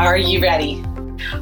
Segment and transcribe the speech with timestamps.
[0.00, 0.82] Are you ready?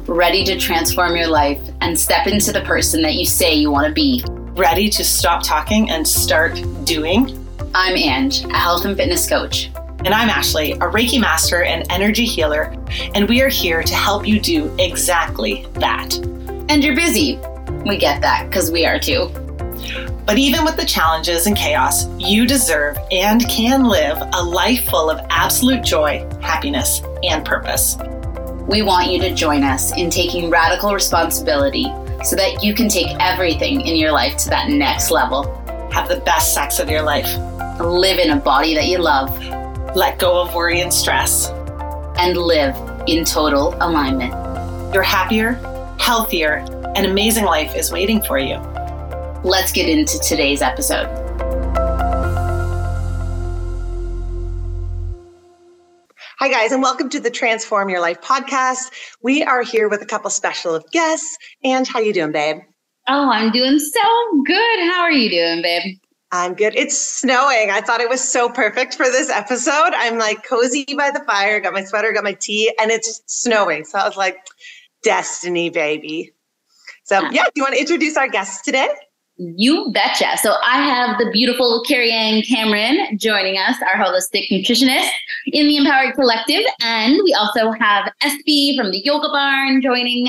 [0.05, 3.87] Ready to transform your life and step into the person that you say you want
[3.87, 4.21] to be?
[4.27, 7.47] Ready to stop talking and start doing?
[7.73, 9.71] I'm Ange, a health and fitness coach.
[10.03, 12.75] And I'm Ashley, a Reiki master and energy healer,
[13.15, 16.17] and we are here to help you do exactly that.
[16.67, 17.39] And you're busy.
[17.85, 19.29] We get that because we are too.
[20.25, 25.09] But even with the challenges and chaos, you deserve and can live a life full
[25.09, 27.95] of absolute joy, happiness, and purpose.
[28.67, 31.85] We want you to join us in taking radical responsibility
[32.23, 35.55] so that you can take everything in your life to that next level.
[35.91, 37.27] Have the best sex of your life.
[37.79, 39.29] Live in a body that you love.
[39.95, 41.49] Let go of worry and stress.
[42.17, 42.75] And live
[43.07, 44.33] in total alignment.
[44.93, 45.53] Your happier,
[45.99, 48.57] healthier, and amazing life is waiting for you.
[49.43, 51.28] Let's get into today's episode.
[56.39, 58.93] Hi, guys, and welcome to the Transform Your Life podcast.
[59.21, 61.37] We are here with a couple special guests.
[61.65, 62.61] And how you doing, babe?
[63.09, 64.79] Oh, I'm doing so good.
[64.89, 65.97] How are you doing, babe?
[66.31, 66.77] I'm good.
[66.77, 67.71] It's snowing.
[67.71, 69.91] I thought it was so perfect for this episode.
[69.93, 73.83] I'm like cozy by the fire, got my sweater, got my tea, and it's snowing.
[73.83, 74.37] So I was like,
[75.03, 76.31] destiny, baby.
[77.03, 78.87] So, yeah, do you want to introduce our guests today?
[79.41, 80.37] You betcha.
[80.39, 85.09] So I have the beautiful Karri Anne Cameron joining us, our holistic nutritionist
[85.45, 86.63] in the Empowered Collective.
[86.81, 90.27] And we also have Espe from the Yoga Barn joining.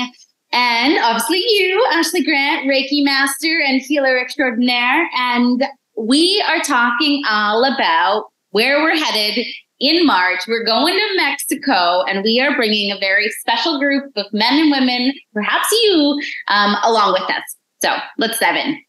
[0.53, 5.09] And obviously you, Ashley Grant, Reiki Master and Healer Extraordinaire.
[5.13, 5.65] And
[5.97, 9.45] we are talking all about where we're headed
[9.81, 10.43] in March.
[10.47, 14.71] We're going to Mexico and we are bringing a very special group of men and
[14.71, 16.17] women, perhaps you,
[16.47, 17.43] um, along with us.
[17.81, 18.81] So let's dive in.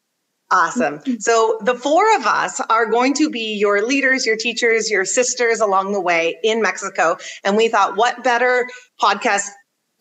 [0.52, 1.00] Awesome.
[1.18, 5.60] So the four of us are going to be your leaders, your teachers, your sisters
[5.60, 7.16] along the way in Mexico.
[7.42, 8.68] And we thought, what better
[9.00, 9.48] podcast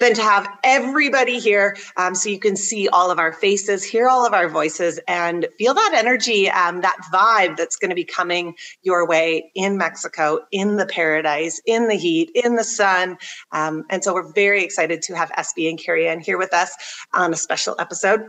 [0.02, 4.10] than to have everybody here um, so you can see all of our faces, hear
[4.10, 8.04] all of our voices, and feel that energy, um, that vibe that's going to be
[8.04, 13.18] coming your way in Mexico, in the paradise, in the heat, in the sun.
[13.52, 16.76] Um, and so we're very excited to have Espe and Karri Anne here with us
[17.14, 18.22] on a special episode.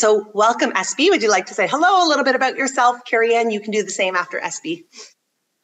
[0.00, 1.10] So, welcome, Espe.
[1.10, 3.04] Would you like to say hello a little bit about yourself?
[3.04, 4.82] Karri Anne, you can do the same after Espe.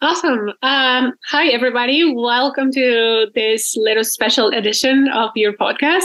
[0.03, 0.51] Awesome.
[0.61, 2.13] Um, hi, everybody.
[2.15, 6.05] Welcome to this little special edition of your podcast.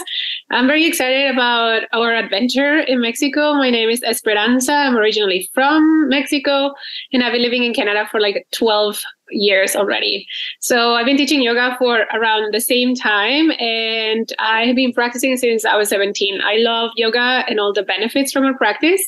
[0.50, 3.54] I'm very excited about our adventure in Mexico.
[3.56, 4.72] My name is Esperanza.
[4.72, 6.72] I'm originally from Mexico,
[7.12, 10.28] and I've been living in Canada for like 12 years already.
[10.60, 15.38] So I've been teaching yoga for around the same time, and I have been practicing
[15.38, 16.42] since I was 17.
[16.44, 19.02] I love yoga and all the benefits from a practice.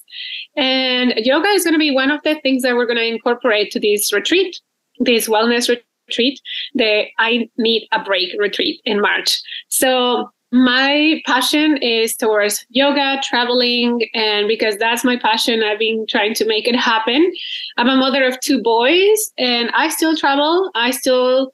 [0.56, 3.72] And yoga is going to be one of the things that we're going to incorporate
[3.72, 4.60] to this retreat
[5.00, 5.70] this wellness
[6.10, 6.40] retreat,
[6.74, 9.42] the I Need a Break retreat in March.
[9.70, 16.36] So my passion is towards yoga, traveling, and because that's my passion, I've been trying
[16.36, 17.34] to make it happen.
[17.78, 20.70] I'm a mother of two boys, and I still travel.
[20.76, 21.52] I still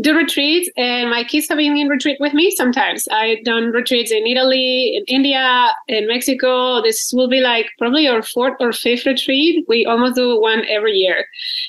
[0.00, 3.06] do retreats, and my kids have been in retreat with me sometimes.
[3.08, 6.80] I've done retreats in Italy, in India, in Mexico.
[6.80, 9.66] This will be like probably our fourth or fifth retreat.
[9.68, 11.26] We almost do one every year,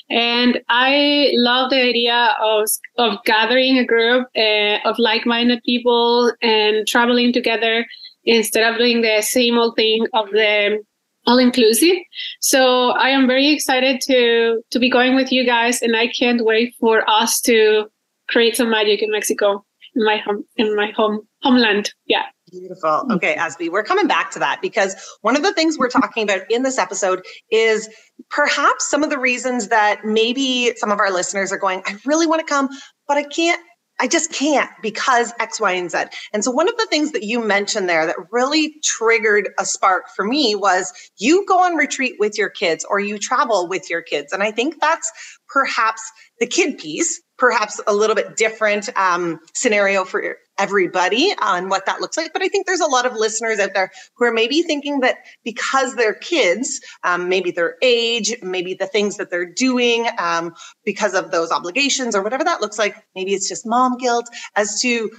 [0.08, 6.69] and I love the idea of of gathering a group uh, of like-minded people and
[6.74, 7.86] and traveling together
[8.24, 10.82] instead of doing the same old thing of the
[11.26, 11.96] all inclusive.
[12.40, 16.44] So I am very excited to to be going with you guys, and I can't
[16.44, 17.86] wait for us to
[18.28, 19.64] create some magic in Mexico,
[19.94, 21.92] in my home, in my home homeland.
[22.06, 22.24] Yeah.
[22.50, 23.06] Beautiful.
[23.12, 26.40] Okay, Espe, we're coming back to that because one of the things we're talking about
[26.50, 27.88] in this episode is
[28.28, 32.26] perhaps some of the reasons that maybe some of our listeners are going, I really
[32.26, 32.68] want to come,
[33.06, 33.60] but I can't
[34.00, 36.04] I just can't because X, Y, and Z.
[36.32, 40.08] And so one of the things that you mentioned there that really triggered a spark
[40.16, 44.00] for me was you go on retreat with your kids or you travel with your
[44.00, 44.32] kids.
[44.32, 45.10] And I think that's
[45.48, 46.00] perhaps
[46.38, 52.00] the kid piece, perhaps a little bit different um, scenario for everybody on what that
[52.00, 52.32] looks like.
[52.32, 55.16] But I think there's a lot of listeners out there who are maybe thinking that
[55.42, 60.54] because they're kids, um, maybe their age, maybe the things that they're doing um,
[60.84, 64.80] because of those obligations or whatever that looks like, maybe it's just mom guilt as
[64.82, 65.10] to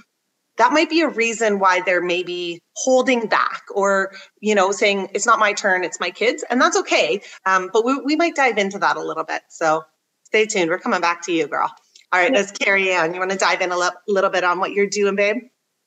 [0.58, 5.26] that might be a reason why they're maybe holding back or you know saying it's
[5.26, 8.58] not my turn it's my kids and that's okay um, but we, we might dive
[8.58, 9.82] into that a little bit so
[10.24, 11.72] stay tuned we're coming back to you girl
[12.12, 13.14] all right, let's carry on.
[13.14, 15.36] You want to dive in a little bit on what you're doing, babe?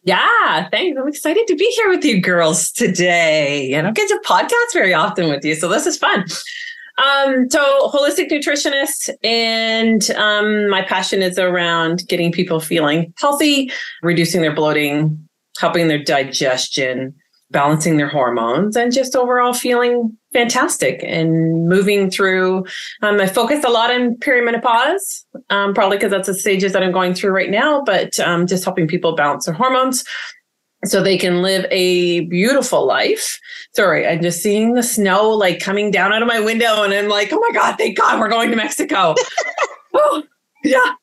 [0.04, 1.00] Yeah, thanks.
[1.00, 3.75] I'm excited to be here with you girls today.
[3.75, 6.25] I don't get to podcast very often with you, so this is fun.
[6.98, 13.71] Um, so holistic nutritionist, and um, my passion is around getting people feeling healthy,
[14.01, 15.28] reducing their bloating,
[15.60, 17.13] helping their digestion,
[17.51, 22.65] balancing their hormones, and just overall feeling fantastic and moving through.
[23.01, 26.92] Um, I focus a lot on perimenopause, um, probably because that's the stages that I'm
[26.92, 30.03] going through right now, but um, just helping people balance their hormones
[30.83, 33.39] so they can live a beautiful life.
[33.75, 37.07] Sorry, I'm just seeing the snow like coming down out of my window, and I'm
[37.07, 39.15] like, oh my God, thank God we're going to Mexico.
[39.94, 40.24] oh,
[40.63, 40.94] yeah.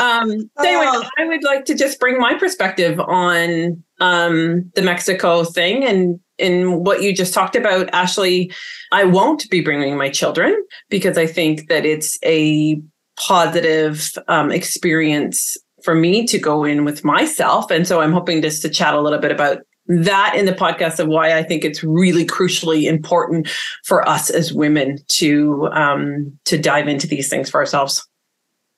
[0.00, 1.08] Um, so anyway, oh.
[1.18, 6.84] I would like to just bring my perspective on um, the Mexico thing and in
[6.84, 8.52] what you just talked about, Ashley.
[8.92, 10.56] I won't be bringing my children
[10.88, 12.80] because I think that it's a
[13.18, 17.70] positive um, experience for me to go in with myself.
[17.70, 19.58] And so I'm hoping just to chat a little bit about
[19.88, 23.48] that in the podcast of why I think it's really crucially important
[23.84, 28.06] for us as women to um, to dive into these things for ourselves.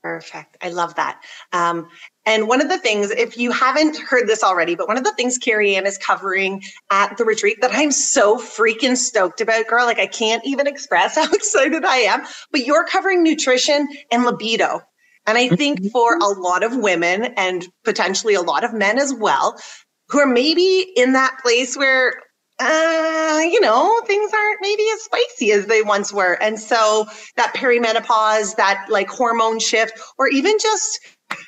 [0.03, 0.57] Perfect.
[0.63, 1.21] I love that.
[1.53, 1.89] Um,
[2.31, 5.13] and one of the things, if you haven't heard this already, but one of the
[5.15, 6.63] things Karri Anne is covering
[6.93, 11.15] at the retreat that I'm so freaking stoked about, girl, like I can't even express
[11.17, 12.23] how excited I am,
[12.53, 14.81] but you're covering nutrition and libido.
[15.27, 15.89] And I think mm-hmm.
[15.89, 19.61] for a lot of women and potentially a lot of men as well,
[20.09, 22.15] who are maybe in that place where,
[22.61, 26.35] uh, you know, things aren't maybe as spicy as they once were.
[26.41, 31.01] And so that perimenopause, that like hormone shift, or even just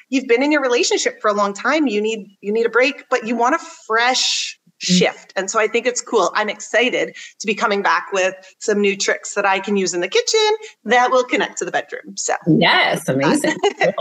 [0.09, 3.05] you've been in your relationship for a long time, you need you need a break,
[3.11, 4.99] but you want a fresh Mm.
[4.99, 5.33] shift.
[5.37, 6.33] And so I think it's cool.
[6.35, 10.01] I'm excited to be coming back with some new tricks that I can use in
[10.01, 10.51] the kitchen
[10.85, 12.17] that will connect to the bedroom.
[12.17, 13.57] So, yes, amazing.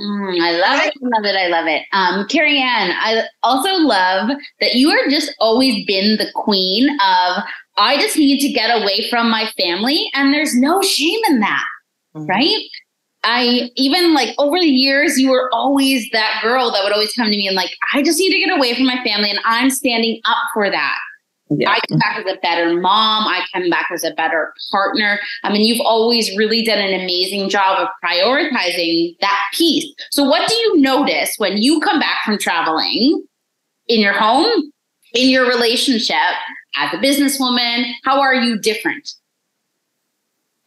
[0.00, 0.94] Mm, I love it.
[0.94, 1.36] I love it.
[1.36, 1.82] I love it.
[1.92, 4.30] Um, Karri Anne, I also love
[4.60, 7.42] that you are just always been the queen of
[7.76, 11.64] I just need to get away from my family, and there's no shame in that,
[12.14, 12.26] mm-hmm.
[12.26, 12.62] right?
[13.30, 17.26] I even like over the years, you were always that girl that would always come
[17.26, 19.68] to me and like, I just need to get away from my family, and I'm
[19.68, 20.98] standing up for that.
[21.50, 21.70] Yeah.
[21.70, 23.26] I come back as a better mom.
[23.26, 25.20] I come back as a better partner.
[25.44, 29.92] I mean, you've always really done an amazing job of prioritizing that piece.
[30.10, 33.24] So, what do you notice when you come back from traveling
[33.88, 34.72] in your home,
[35.12, 36.16] in your relationship
[36.76, 37.92] as a businesswoman?
[38.04, 39.10] How are you different?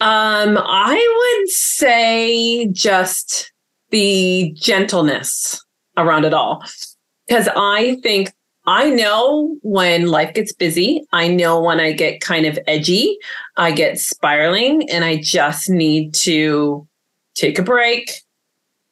[0.01, 3.53] Um, I would say just
[3.91, 5.63] the gentleness
[5.95, 6.65] around it all.
[7.27, 8.33] Because I think
[8.65, 11.03] I know when life gets busy.
[11.13, 13.17] I know when I get kind of edgy,
[13.57, 16.87] I get spiraling, and I just need to
[17.35, 18.11] take a break.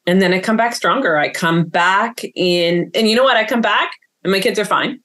[0.06, 1.16] And then I come back stronger.
[1.18, 3.36] I come back in, and you know what?
[3.36, 3.90] I come back
[4.22, 5.00] and my kids are fine.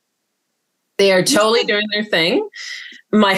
[0.98, 2.48] They are totally doing their thing.
[3.12, 3.34] My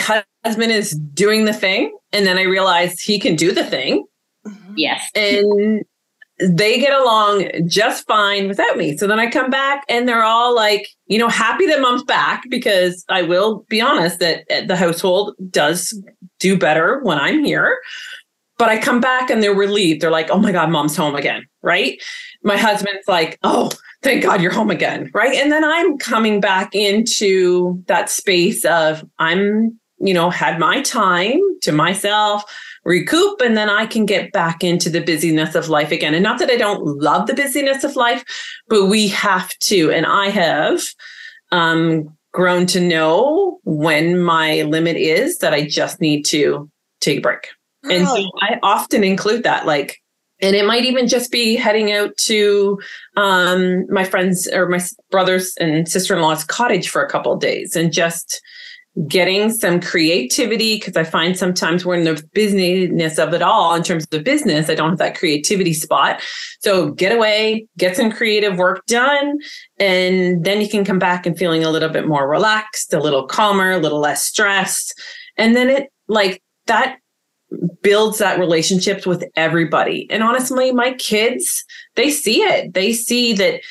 [0.45, 1.95] husband is doing the thing.
[2.17, 4.03] And then I realized he can do the thing.
[4.43, 4.73] Mm-hmm.
[4.75, 5.07] Yes.
[5.13, 5.83] And
[6.39, 8.97] they get along just fine without me.
[8.97, 12.43] So then I come back and they're all like, you know, happy that mom's back
[12.49, 15.95] because I will be honest that the household does
[16.39, 17.77] do better when I'm here.
[18.57, 20.01] But I come back and they're relieved.
[20.01, 21.45] They're like, oh my God, mom's home again.
[21.61, 22.01] Right.
[22.43, 23.69] My husband's like, oh,
[24.01, 25.11] thank God you're home again.
[25.13, 25.37] Right.
[25.37, 31.39] And then I'm coming back into that space of I'm you know, had my time
[31.61, 32.43] to myself,
[32.85, 36.13] recoup, and then I can get back into the busyness of life again.
[36.13, 38.23] And not that I don't love the busyness of life,
[38.67, 40.81] but we have to, and I have
[41.51, 46.69] um, grown to know when my limit is that I just need to
[47.01, 47.47] take a break.
[47.89, 50.01] And so I often include that, like,
[50.41, 52.79] and it might even just be heading out to
[53.15, 54.79] um, my friends or my
[55.09, 58.41] brothers and sister-in-law's cottage for a couple of days and just
[59.05, 63.83] getting some creativity because I find sometimes we're in the business of it all in
[63.83, 64.69] terms of the business.
[64.69, 66.21] I don't have that creativity spot.
[66.61, 69.37] So get away, get some creative work done,
[69.77, 73.27] and then you can come back and feeling a little bit more relaxed, a little
[73.27, 74.99] calmer, a little less stressed.
[75.37, 76.97] And then it like that
[77.81, 80.07] builds that relationships with everybody.
[80.09, 81.63] And honestly, my kids,
[81.95, 82.73] they see it.
[82.73, 83.61] They see that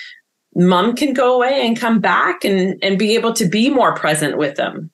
[0.55, 4.39] mom can go away and come back and and be able to be more present
[4.39, 4.91] with them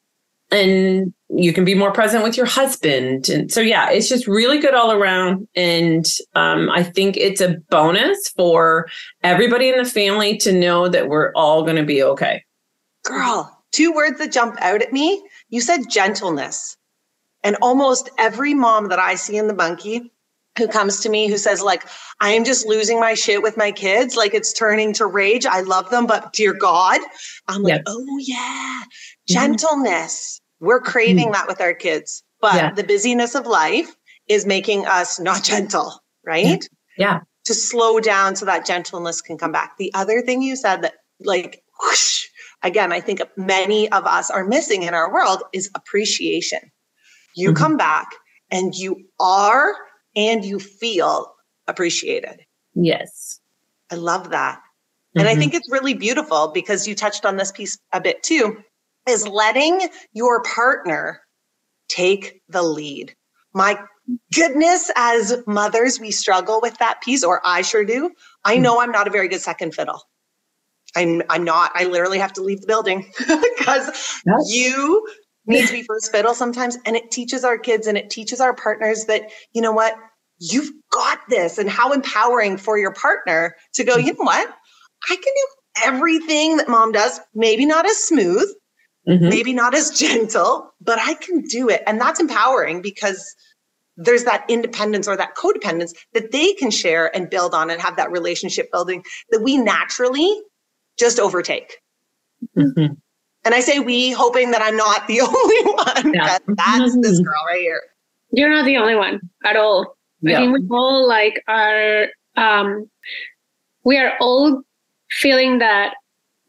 [0.53, 3.29] and you can be more present with your husband.
[3.29, 5.49] And so yeah it's just really good all around.
[5.57, 8.89] And um, i think it's a bonus for
[9.23, 12.45] everybody in the family to know that we're all going to be okay.
[13.05, 15.23] Girl two words that jump out at me.
[15.49, 16.77] You said gentleness.
[17.43, 20.13] And almost every mom that i see in the monkey
[20.59, 21.83] who comes to me who says like
[22.21, 25.47] i am just losing my shit with my kids like it's turning to rage.
[25.47, 27.01] I love them but dear god
[27.49, 27.83] i'm like yes.
[27.87, 28.83] oh yeah
[29.27, 31.33] gentleness we're craving mm.
[31.33, 32.23] that with our kids.
[32.41, 32.73] but Yeah.
[32.73, 33.95] the busyness of life
[34.29, 36.67] is making us not gentle, right?
[36.99, 37.21] Yeah.
[37.47, 39.77] To slow down so that gentleness can come back.
[39.79, 42.25] The other thing you said that, like, whoosh,
[42.63, 46.61] again, I think many of us are missing in our world is appreciation.
[47.37, 47.57] You Mhm.
[47.57, 48.09] come back
[48.51, 49.75] and you are
[50.17, 51.33] and you feel
[51.69, 52.45] appreciated.
[52.75, 53.41] Yes.
[53.91, 54.61] I love that.
[55.17, 55.39] And I Mhm.
[55.39, 58.63] think it's really beautiful because you touched on this piece a bit too,
[59.09, 61.21] is letting your partner
[61.89, 63.15] take the lead.
[63.55, 63.79] My
[64.35, 68.11] goodness, as mothers, we struggle with that piece, or I sure do.
[68.45, 68.63] I hmm.
[68.63, 70.03] know I'm not a very good second fiddle.
[70.97, 71.73] I'm I'm not.
[71.75, 73.11] I literally have to leave the building
[73.59, 75.07] because you
[75.47, 76.77] need to be first fiddle sometimes.
[76.85, 79.95] And it teaches our kids and it teaches our partners that, you know what,
[80.39, 84.07] you've got this, and how empowering for your partner to go, hmm.
[84.07, 84.49] you know what,
[85.11, 85.47] I can do
[85.85, 88.49] everything that mom does, maybe not as smooth,
[89.09, 89.29] Mhm.
[89.31, 91.83] maybe not as gentle, but I can do it.
[91.87, 93.35] And that's empowering because
[93.97, 97.97] there's that independence or that codependence that they can share and build on and have
[97.97, 100.35] that relationship building that we naturally
[100.99, 101.79] just overtake.
[102.57, 102.97] Mhm.
[103.45, 105.63] And I say we, hoping that I'm not the only
[106.05, 106.15] one.
[106.15, 106.39] Yeah.
[106.47, 107.83] but That's this girl right here.
[108.33, 109.97] You're not the only one at all.
[110.25, 110.39] I Yeah.
[110.39, 112.07] think we all like are
[112.37, 112.89] um
[113.85, 114.63] we are all
[115.11, 115.95] feeling that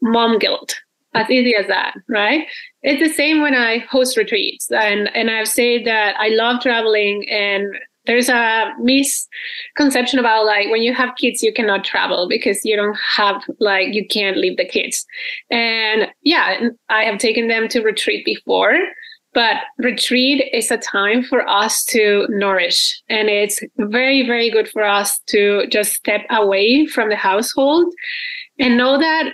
[0.00, 0.76] mom guilt
[1.14, 2.46] as easy as that, right?
[2.82, 7.28] It's the same when I host retreats and and I've said that I love traveling
[7.30, 7.74] and
[8.06, 12.98] there's a misconception about like when you have kids you cannot travel because you don't
[13.16, 15.06] have like you can't leave the kids
[15.50, 18.76] and yeah i have taken them to retreat before
[19.32, 24.84] but retreat is a time for us to nourish and it's very very good for
[24.84, 27.92] us to just step away from the household
[28.58, 29.32] and know that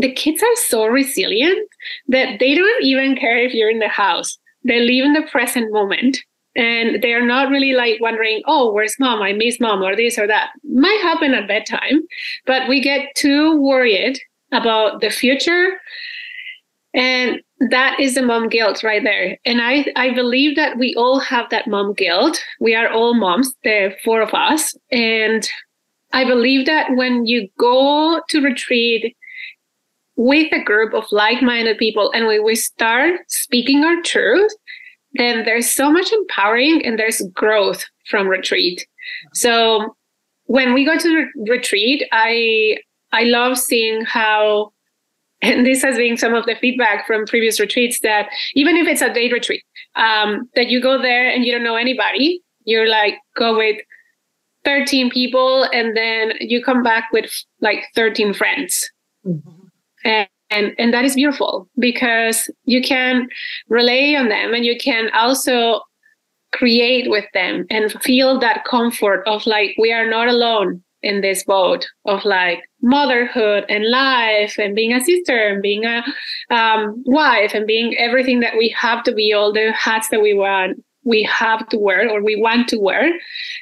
[0.00, 1.68] the kids are so resilient
[2.08, 4.38] that they don't even care if you're in the house.
[4.64, 6.18] They live in the present moment.
[6.56, 9.22] And they're not really like wondering oh where's mom?
[9.22, 10.50] I miss mom or this or that.
[10.64, 12.00] Might happen at bedtime
[12.44, 14.18] but we get too worried
[14.52, 15.80] about the future.
[16.92, 17.40] And
[17.70, 19.38] that is the mom guilt right there.
[19.44, 22.42] And i i believe that we all have that mom guilt.
[22.58, 24.74] We are all moms the four of us.
[24.90, 25.48] And
[26.12, 29.16] i believe that when you go to retreat
[30.20, 34.52] with a group of like-minded people and when we start speaking our truth
[35.14, 38.86] then there's so much empowering and there's growth from retreat.
[39.34, 39.96] So
[40.44, 42.76] when we go to re- retreat i
[43.12, 44.72] i love seeing how
[45.42, 49.00] and this has been some of the feedback from previous retreats that even if it's
[49.00, 49.62] a day retreat
[49.94, 53.80] um, that you go there and you don't know anybody you're like go with
[54.64, 57.30] 13 people and then you come back with
[57.62, 58.90] like 13 friends
[60.04, 63.28] and, and and that is beautiful because you can
[63.68, 65.80] rely on them and you can also
[66.52, 71.44] create with them and feel that comfort of like we are not alone in this
[71.44, 76.02] boat of like motherhood and life and being a sister and being a
[76.50, 80.34] um, wife and being everything that we have to be all the hats that we
[80.34, 83.10] want we have to wear or we want to wear.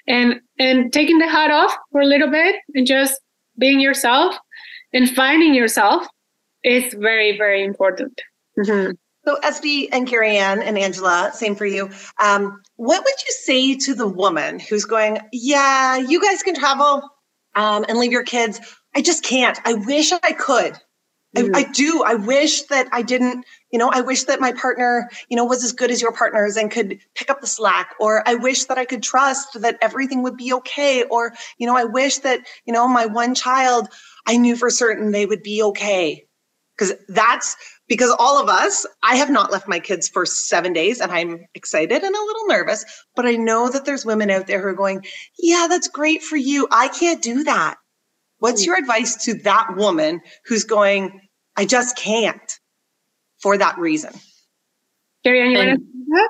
[0.06, 3.20] And and taking the hat off for a little bit and just
[3.58, 4.36] being yourself
[4.92, 6.06] and finding yourself
[6.68, 8.20] is very very important
[8.58, 8.96] Mhm.
[9.24, 11.90] So, Espe and Karri Anne and Angela, same for you.
[12.18, 17.02] Um, what would you say to the woman who's going, Yeah, you guys can travel
[17.54, 18.60] um, and leave your kids?
[18.96, 19.58] I just can't.
[19.64, 20.78] I wish I could.
[21.36, 22.02] I, I do.
[22.06, 25.62] I wish that I didn't, you know, I wish that my partner, you know, was
[25.62, 27.94] as good as your partners and could pick up the slack.
[28.00, 31.04] Or I wish that I could trust that everything would be okay.
[31.04, 33.88] Or, you know, I wish that, you know, my one child,
[34.26, 36.27] I knew for certain they would be okay.
[36.78, 37.56] Because that's
[37.88, 41.44] because all of us, I have not left my kids for seven days and I'm
[41.54, 42.84] excited and a little nervous,
[43.16, 45.04] but I know that there's women out there who are going,
[45.38, 46.68] yeah, that's great for you.
[46.70, 47.76] I can't do that.
[48.38, 51.20] What's your advice to that woman who's going,
[51.56, 52.60] I just can't
[53.42, 54.12] for that reason?
[55.26, 56.28] Karri Anne, you And- wanna-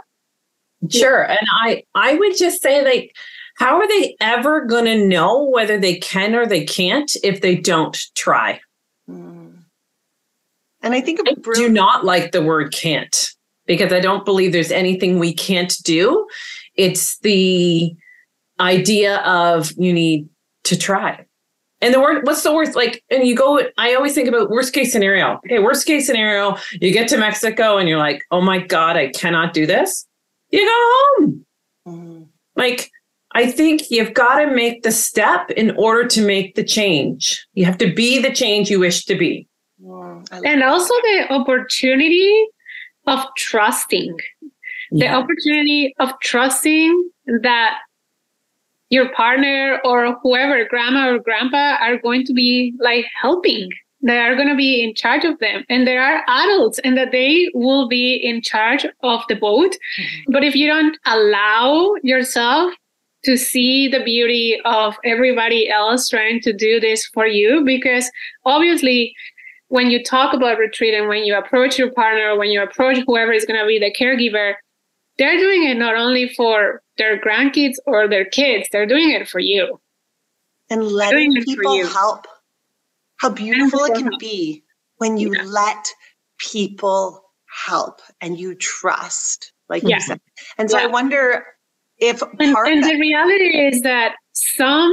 [0.90, 1.24] Sure.
[1.24, 3.14] And I I would just say like
[3.56, 7.56] how are they ever going to know whether they can or they can't if they
[7.56, 8.60] don't try?
[10.82, 13.30] And I think I do not like the word can't
[13.66, 16.26] because I don't believe there's anything we can't do.
[16.74, 17.94] It's the
[18.60, 20.28] idea of you need
[20.64, 21.24] to try.
[21.80, 22.74] And the word, what's the worst?
[22.74, 25.34] Like, and you go, I always think about worst case scenario.
[25.46, 29.08] Okay, worst case scenario, you get to Mexico and you're like, oh my God, I
[29.08, 30.06] cannot do this.
[30.50, 31.46] You go home.
[31.86, 32.26] Mm.
[32.56, 32.90] Like,
[33.32, 37.46] I think you've got to make the step in order to make the change.
[37.52, 39.47] You have to be the change you wish to be.
[39.82, 40.26] Mm.
[40.30, 42.46] I love and also the opportunity
[43.06, 44.16] of trusting
[44.90, 47.10] the opportunity of trusting
[47.42, 47.78] that
[48.90, 53.68] your partner or whoever, grandma or grandpa, are going to be like helping.
[54.00, 57.10] They are going to be in charge of them, and there are adults, and that
[57.10, 59.72] they will be in charge of the boat.
[59.72, 60.32] Mm-hmm.
[60.32, 62.72] But if you don't allow yourself
[63.24, 68.08] to see the beauty of everybody else trying to do this for you, because
[68.44, 69.12] obviously,
[69.68, 73.32] when you talk about retreat and when you approach your partner, when you approach whoever
[73.32, 74.54] is going to be the caregiver,
[75.18, 79.40] they're doing it not only for their grandkids or their kids, they're doing it for
[79.40, 79.80] you.
[80.70, 82.26] And letting people help.
[83.16, 84.20] How beautiful it can help.
[84.20, 84.62] be
[84.98, 85.42] when you yeah.
[85.44, 85.88] let
[86.38, 87.22] people
[87.66, 89.96] help and you trust, like yeah.
[89.96, 90.20] you said.
[90.56, 90.84] And so yeah.
[90.84, 91.44] I wonder
[91.98, 94.92] if and, and the reality is that some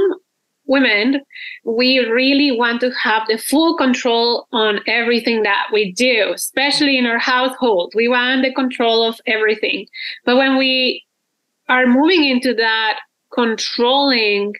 [0.66, 1.20] women,
[1.64, 7.06] we really want to have the full control on everything that we do, especially in
[7.06, 7.92] our household.
[7.94, 9.86] We want the control of everything.
[10.24, 11.04] But when we
[11.68, 12.98] are moving into that
[13.32, 14.54] controlling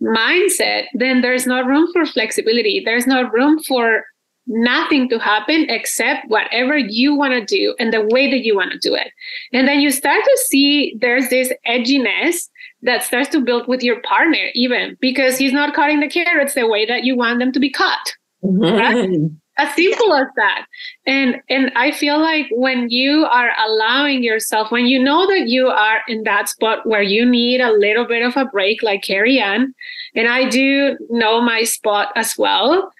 [0.00, 2.82] mindset, then there's no room for flexibility.
[2.84, 4.04] There's no room for
[4.48, 8.72] nothing to happen except whatever you want to do and the way that you want
[8.72, 9.08] to do it.
[9.52, 12.48] And then you start to see there's this edginess
[12.82, 16.66] that starts to build with your partner, even because he's not cutting the carrots the
[16.66, 17.98] way that you want them to be cut.
[18.42, 18.62] Mm-hmm.
[18.62, 19.30] Right?
[19.60, 20.66] As simple as that.
[21.04, 25.66] And and I feel like when you are allowing yourself, when you know that you
[25.66, 29.40] are in that spot where you need a little bit of a break, like Karri
[29.40, 29.74] Anne,
[30.14, 32.92] and I do know my spot as well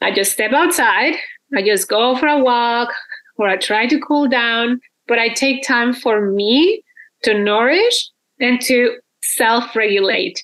[0.00, 1.14] I just step outside,
[1.54, 2.92] I just go for a walk,
[3.36, 6.82] or I try to cool down, but I take time for me
[7.24, 10.42] to nourish and to self-regulate.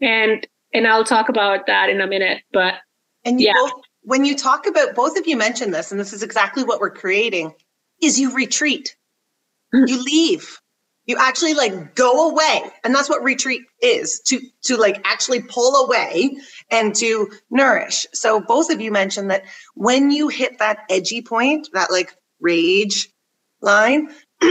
[0.00, 2.42] And and I'll talk about that in a minute.
[2.52, 2.74] But
[3.24, 3.54] and yeah.
[3.54, 3.72] Both,
[4.02, 6.90] when you talk about both of you mentioned this, and this is exactly what we're
[6.90, 7.52] creating,
[8.02, 8.96] is you retreat.
[9.74, 9.88] Mm.
[9.88, 10.58] You leave
[11.08, 12.62] you actually like go away.
[12.84, 16.36] And that's what retreat is to to like actually pull away
[16.70, 18.06] and to nourish.
[18.12, 23.08] So both of you mentioned that when you hit that edgy point that like rage
[23.60, 24.10] line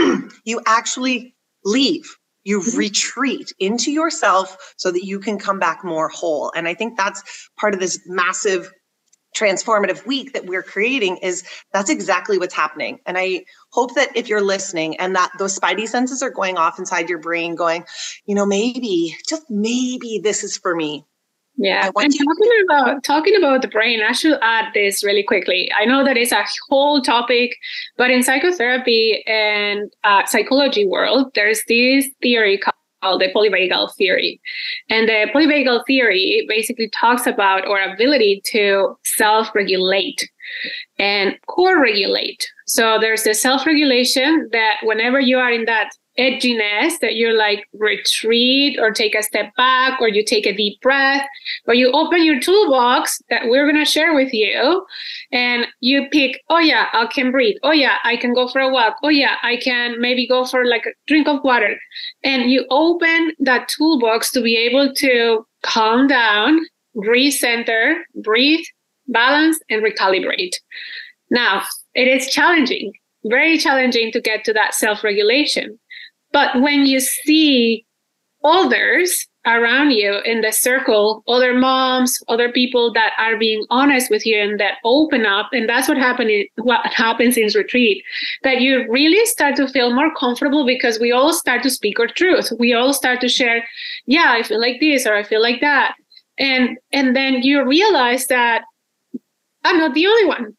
[0.44, 2.04] you actually leave.
[2.44, 2.78] You mm-hmm.
[2.78, 6.52] retreat into yourself so that you can come back more whole.
[6.56, 7.22] And i think that's
[7.58, 8.72] part of this massive
[9.36, 12.98] transformative week that we're creating is that's exactly what's happening.
[13.06, 16.78] And I hope that if you're listening and that those spidey senses are going off
[16.78, 17.84] inside your brain, going,
[18.26, 21.04] you know, maybe, just maybe this is for me.
[21.60, 25.68] Yeah, and to- talking about talking about the brain, I should add this really quickly.
[25.76, 27.50] I know that it's a whole topic,
[27.96, 34.40] but in psychotherapy and uh, psychology world, there's this theory called called the polyvagal theory.
[34.88, 40.28] And the polyvagal theory basically talks about our ability to self regulate
[40.98, 42.48] and co regulate.
[42.66, 47.66] So there's the self regulation that whenever you are in that edginess that you're like
[47.72, 51.24] retreat or take a step back or you take a deep breath
[51.66, 54.84] or you open your toolbox that we're going to share with you
[55.30, 57.56] and you pick oh yeah i can breathe.
[57.62, 58.96] Oh yeah i can go for a walk.
[59.02, 61.76] Oh yeah i can maybe go for like a drink of water.
[62.24, 66.60] And you open that toolbox to be able to calm down
[66.96, 68.64] recenter breathe
[69.06, 70.56] balance and recalibrate.
[71.30, 71.62] Now
[71.94, 72.92] it is challenging
[73.24, 75.78] very challenging to get to that self-regulation
[76.32, 77.84] but when you see
[78.44, 84.26] others around you in the circle, other moms, other people that are being honest with
[84.26, 86.30] you and that open up, and that's what happened.
[86.30, 88.04] in, What happens in retreat,
[88.42, 92.06] that you really start to feel more comfortable because we all start to speak our
[92.08, 92.52] truth.
[92.58, 93.64] We all start to share,
[94.06, 95.94] yeah, I feel like this or I feel like that,
[96.38, 98.64] and and then you realize that
[99.64, 100.56] I'm not the only one.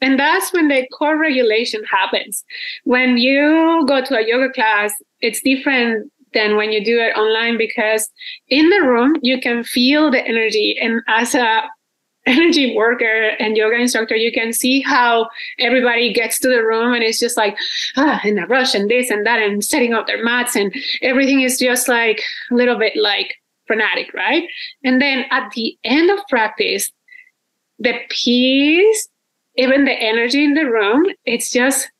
[0.00, 2.44] And that's when the co-regulation happens.
[2.84, 7.58] When you go to a yoga class, it's different than when you do it online
[7.58, 8.08] because
[8.48, 10.76] in the room you can feel the energy.
[10.80, 11.62] And as a
[12.26, 17.02] energy worker and yoga instructor, you can see how everybody gets to the room and
[17.02, 17.56] it's just like
[17.96, 21.40] ah, in a rush and this and that and setting up their mats and everything
[21.40, 23.34] is just like a little bit like
[23.66, 24.48] frenetic, right?
[24.84, 26.90] And then at the end of practice,
[27.78, 29.08] the peace
[29.60, 31.90] even the energy in the room, it's just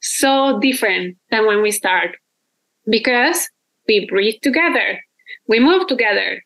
[0.00, 2.16] so different than when we start
[2.90, 3.48] because
[3.86, 5.00] we breathe together,
[5.46, 6.42] we move together,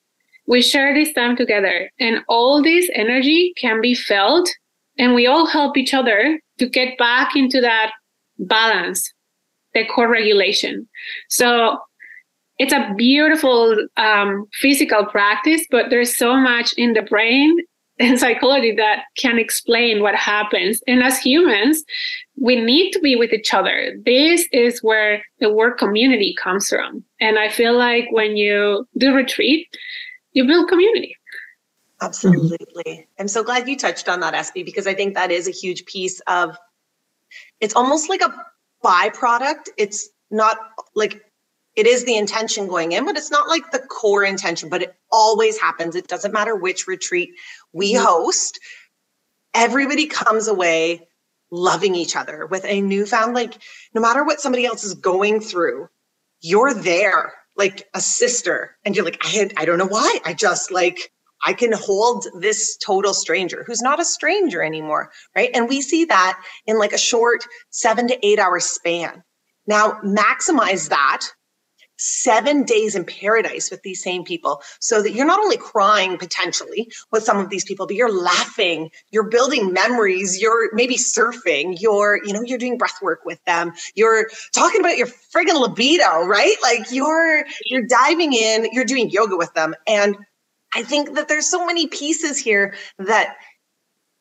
[0.47, 4.51] we share this time together, and all this energy can be felt,
[4.99, 7.93] and we all help each other to get back into that
[8.39, 9.11] balance,
[9.73, 10.87] the co-regulation.
[11.31, 11.79] So
[12.59, 17.57] it's a beautiful um, physical practice, but there's so much in the brain
[18.01, 20.81] in psychology that can explain what happens.
[20.89, 21.85] And as humans,
[22.37, 23.95] we need to be with each other.
[24.05, 27.05] This is where the word community comes from.
[27.21, 29.69] And I feel like when you do retreat,
[30.33, 31.15] you build community.
[32.01, 33.07] Absolutely.
[33.19, 35.85] I'm so glad you touched on that, Espe, because I think that is a huge
[35.85, 36.57] piece of
[37.61, 38.35] it's almost like a
[38.83, 39.69] byproduct.
[39.77, 40.57] It's not
[40.95, 41.23] like
[41.77, 44.95] it is the intention going in, but it's not like the core intention, but it
[45.13, 45.95] always happens.
[45.95, 47.31] It doesn't matter which retreat
[47.73, 48.05] we mm-hmm.
[48.05, 48.61] host.
[49.55, 51.09] Everybody comes away
[51.51, 53.59] loving each other with a newfound, like,
[53.95, 55.89] no matter what somebody else is going through,
[56.41, 58.77] you're there like a sister.
[58.85, 60.19] And you're like, I, had, I don't know why.
[60.25, 61.13] I just like,
[61.45, 65.11] I can hold this total stranger who's not a stranger anymore.
[65.35, 65.51] Right.
[65.55, 69.23] And we see that in like a short seven to eight hour span.
[69.67, 71.27] Now, maximize that
[72.01, 76.91] seven days in paradise with these same people so that you're not only crying potentially
[77.13, 82.21] with some of these people but you're laughing you're building memories you're maybe surfing you're
[82.25, 86.57] you know you're doing breath work with them you're talking about your friggin libido right?
[86.63, 89.75] Like you're you're diving in you're doing yoga with them.
[89.87, 90.17] And
[90.75, 93.37] i think that there's so many pieces here that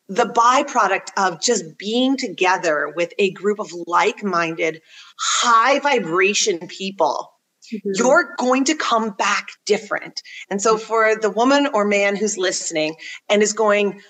[0.07, 4.81] the byproduct of just being together with a group of like-minded
[5.19, 7.31] high vibration people
[7.73, 7.91] mm-hmm.
[7.95, 10.21] you're going to come back different.
[10.49, 12.95] And so, for the woman or man who's listening
[13.29, 14.01] and is going,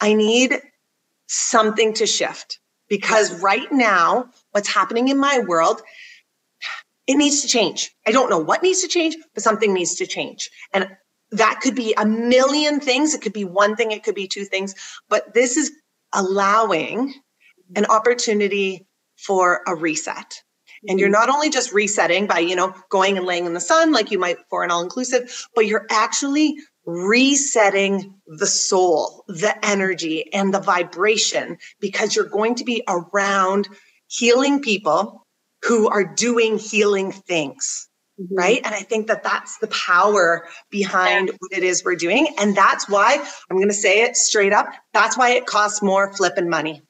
[0.00, 0.60] I need
[1.26, 5.82] something to shift because right now, what's happening in my world,
[7.06, 7.90] it needs to change.
[8.06, 10.50] I don't know what needs to change, but something needs to change.
[10.72, 10.88] And
[11.30, 13.14] that could be a million things.
[13.14, 14.74] It could be one thing, it could be two things,
[15.08, 15.72] but this is
[16.12, 17.14] allowing
[17.76, 20.42] an opportunity for a reset.
[20.86, 21.20] And you're mm-hmm.
[21.20, 24.18] not only just resetting by, you know, going and laying in the sun like you
[24.18, 30.60] might for an all inclusive, but you're actually resetting the soul, the energy, and the
[30.60, 33.68] vibration because you're going to be around
[34.06, 35.26] healing people
[35.64, 37.88] who are doing healing things.
[38.20, 38.34] Mm-hmm.
[38.34, 38.60] Right.
[38.64, 41.34] And I think that that's the power behind yeah.
[41.38, 42.34] what it is we're doing.
[42.38, 44.66] And that's why I'm going to say it straight up.
[44.92, 46.82] That's why it costs more flipping money.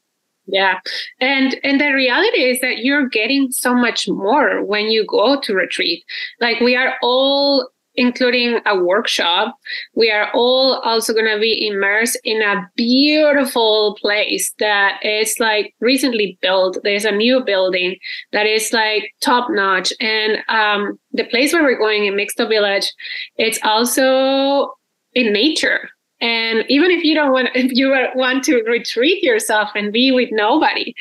[0.50, 0.80] Yeah.
[1.20, 5.54] And and the reality is that you're getting so much more when you go to
[5.54, 6.04] retreat.
[6.40, 9.56] Like we are all including a workshop.
[9.94, 15.74] We are all also going to be immersed in a beautiful place that is like
[15.80, 16.78] recently built.
[16.84, 17.96] There's a new building
[18.32, 19.92] that is like top notch.
[20.00, 22.90] And um, the place where we're going in Mixto Village,
[23.36, 24.72] it's also
[25.14, 25.90] in nature.
[26.20, 30.30] And even if you don't want, if you want to retreat yourself and be with
[30.32, 30.94] nobody,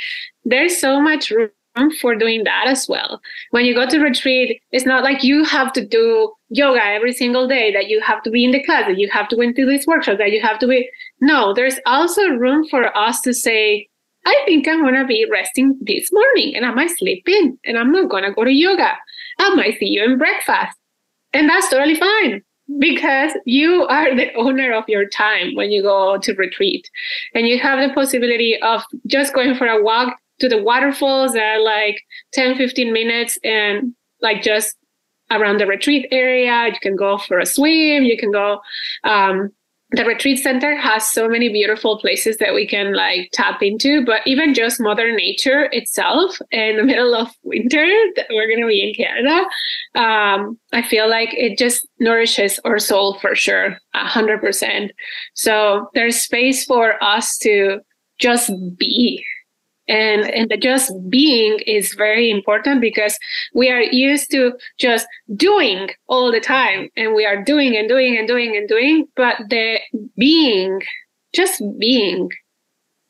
[0.45, 3.21] there's so much room for doing that as well.
[3.51, 7.47] When you go to retreat, it's not like you have to do yoga every single
[7.47, 9.65] day, that you have to be in the class, that you have to go into
[9.65, 10.89] this workshop, that you have to be.
[11.21, 13.88] No, there's also room for us to say,
[14.25, 17.91] I think I'm to be resting this morning and I might sleep in and I'm
[17.91, 18.93] not to go to yoga.
[19.39, 20.75] I might see you in breakfast.
[21.34, 22.41] And that's totally fine
[22.80, 26.89] because you are the owner of your time when you go to retreat.
[27.34, 31.58] And you have the possibility of just going for a walk to the waterfalls that
[31.58, 32.01] are like
[32.34, 34.75] 10 15 minutes and like just
[35.32, 36.67] around the retreat area.
[36.67, 38.03] You can go for a swim.
[38.03, 38.60] You can go
[39.03, 39.51] um,
[39.91, 44.21] the retreat center has so many beautiful places that we can like tap into but
[44.26, 48.88] even just mother nature itself in the middle of winter that we're going to be
[48.88, 49.45] in canada
[49.95, 54.89] um, i feel like it just nourishes our soul for sure 100%
[55.34, 57.80] so there's space for us to
[58.19, 59.23] just be
[59.88, 63.17] and and the just being is very important because
[63.54, 68.17] we are used to just doing all the time and we are doing and doing
[68.17, 69.80] and doing and doing but the
[70.17, 70.82] being
[71.34, 72.30] just being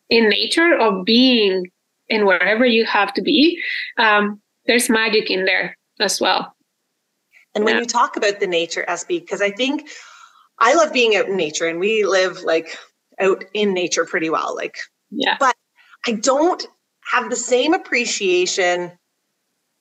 [0.10, 1.66] in nature of being
[2.10, 3.62] in wherever you have to be
[3.98, 6.56] um, there's magic in there as well
[7.56, 7.82] and when yeah.
[7.82, 9.90] you talk about the nature Espe because i think
[10.60, 12.78] i love being out in nature and we live like
[13.20, 14.78] out in nature pretty well like
[15.10, 15.56] yeah but
[16.08, 16.66] I don't
[17.12, 18.92] have the same appreciation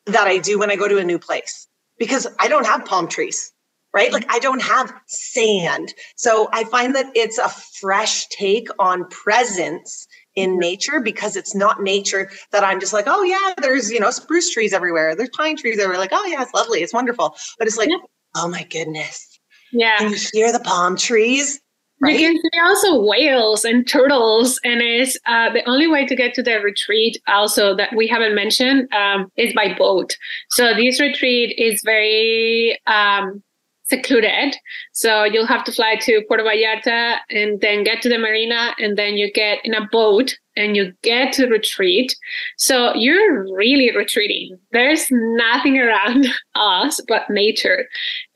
[0.06, 1.66] that I do when I go to a new place
[1.98, 3.52] because I don't have palm trees,
[3.94, 4.12] right?
[4.12, 5.94] Like I don't have sand.
[6.16, 10.58] So I find that it's a fresh take on presence in mm-hmm.
[10.60, 14.52] nature because it's not nature that I'm just like, oh yeah, there's, you know, spruce
[14.52, 15.14] trees everywhere.
[15.14, 15.98] There's pine trees everywhere.
[15.98, 16.80] Like, oh yeah, it's lovely.
[16.80, 17.36] It's wonderful.
[17.58, 17.98] But it's like, yeah.
[18.36, 19.38] oh my goodness.
[19.72, 19.98] Yeah.
[19.98, 21.60] Can you hear the palm trees?
[21.98, 22.20] Right?
[22.20, 26.34] You can see also whales and turtles, and it's uh, the only way to get
[26.34, 27.16] to the retreat.
[27.26, 30.16] Also, that we haven't mentioned um, is by boat.
[30.50, 33.42] So this retreat is very um,
[33.88, 34.56] secluded.
[34.92, 38.96] So you'll have to fly to Puerto Vallarta and then get to the marina, and
[38.96, 42.16] then you get in a boat and you get to retreat.
[42.56, 44.58] So you're really retreating.
[44.72, 47.86] There's nothing around us but nature.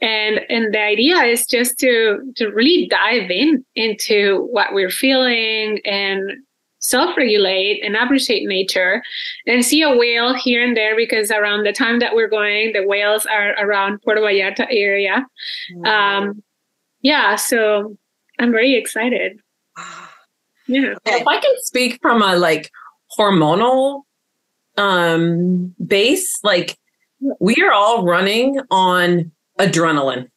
[0.01, 5.81] And and the idea is just to to really dive in into what we're feeling
[5.85, 6.33] and
[6.81, 9.03] self-regulate and appreciate nature
[9.47, 12.87] and see a whale here and there because around the time that we're going the
[12.87, 15.27] whales are around puerto vallarta area.
[15.85, 16.43] Um,
[17.03, 17.97] yeah so
[18.39, 19.39] i'm very excited.
[20.67, 20.95] Yeah.
[21.05, 22.71] If i can speak from a like
[23.19, 24.03] hormonal
[24.77, 26.79] um base like
[27.41, 30.29] we are all running on adrenaline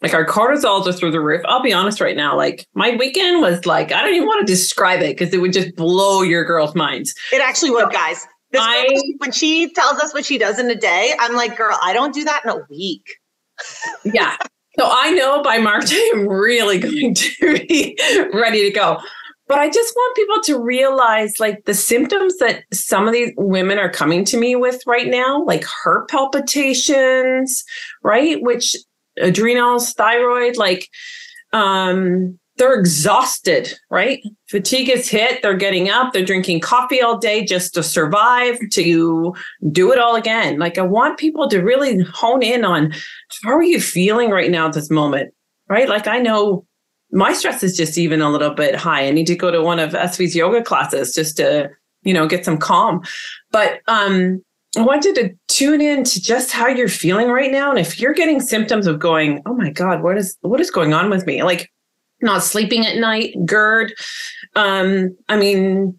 [0.00, 1.42] like our cortisols are through the roof.
[1.46, 2.36] I'll be honest right now.
[2.36, 5.52] Like my weekend was like, I don't even want to describe it because it would
[5.52, 7.14] just blow your girls' minds.
[7.32, 8.26] It actually would, guys.
[8.50, 11.56] This I, girl, when she tells us what she does in a day, I'm like,
[11.56, 13.04] girl, I don't do that in a week.
[14.04, 14.36] yeah.
[14.78, 17.98] So I know by March I am really going to be
[18.32, 18.98] ready to go.
[19.48, 23.78] But I just want people to realize like the symptoms that some of these women
[23.78, 27.64] are coming to me with right now, like heart palpitations,
[28.02, 28.42] right?
[28.42, 28.76] Which
[29.20, 30.88] adrenals, thyroid, like
[31.52, 34.22] um, they're exhausted, right?
[34.48, 35.42] Fatigue is hit.
[35.42, 39.34] They're getting up, they're drinking coffee all day just to survive, to
[39.70, 40.58] do it all again.
[40.58, 42.92] Like, I want people to really hone in on
[43.44, 45.32] how are you feeling right now at this moment,
[45.68, 45.88] right?
[45.88, 46.66] Like, I know
[47.10, 49.06] my stress is just even a little bit high.
[49.06, 51.70] I need to go to one of Espe's yoga classes just to,
[52.02, 53.00] you know, get some calm.
[53.50, 54.42] But um,
[54.76, 57.70] I want you to tune in to just how you're feeling right now.
[57.70, 60.92] And if you're getting symptoms of going, oh my God, what is what is going
[60.92, 61.42] on with me?
[61.42, 61.70] Like
[62.20, 63.94] not sleeping at night, GERD.
[64.56, 65.98] Um, I mean,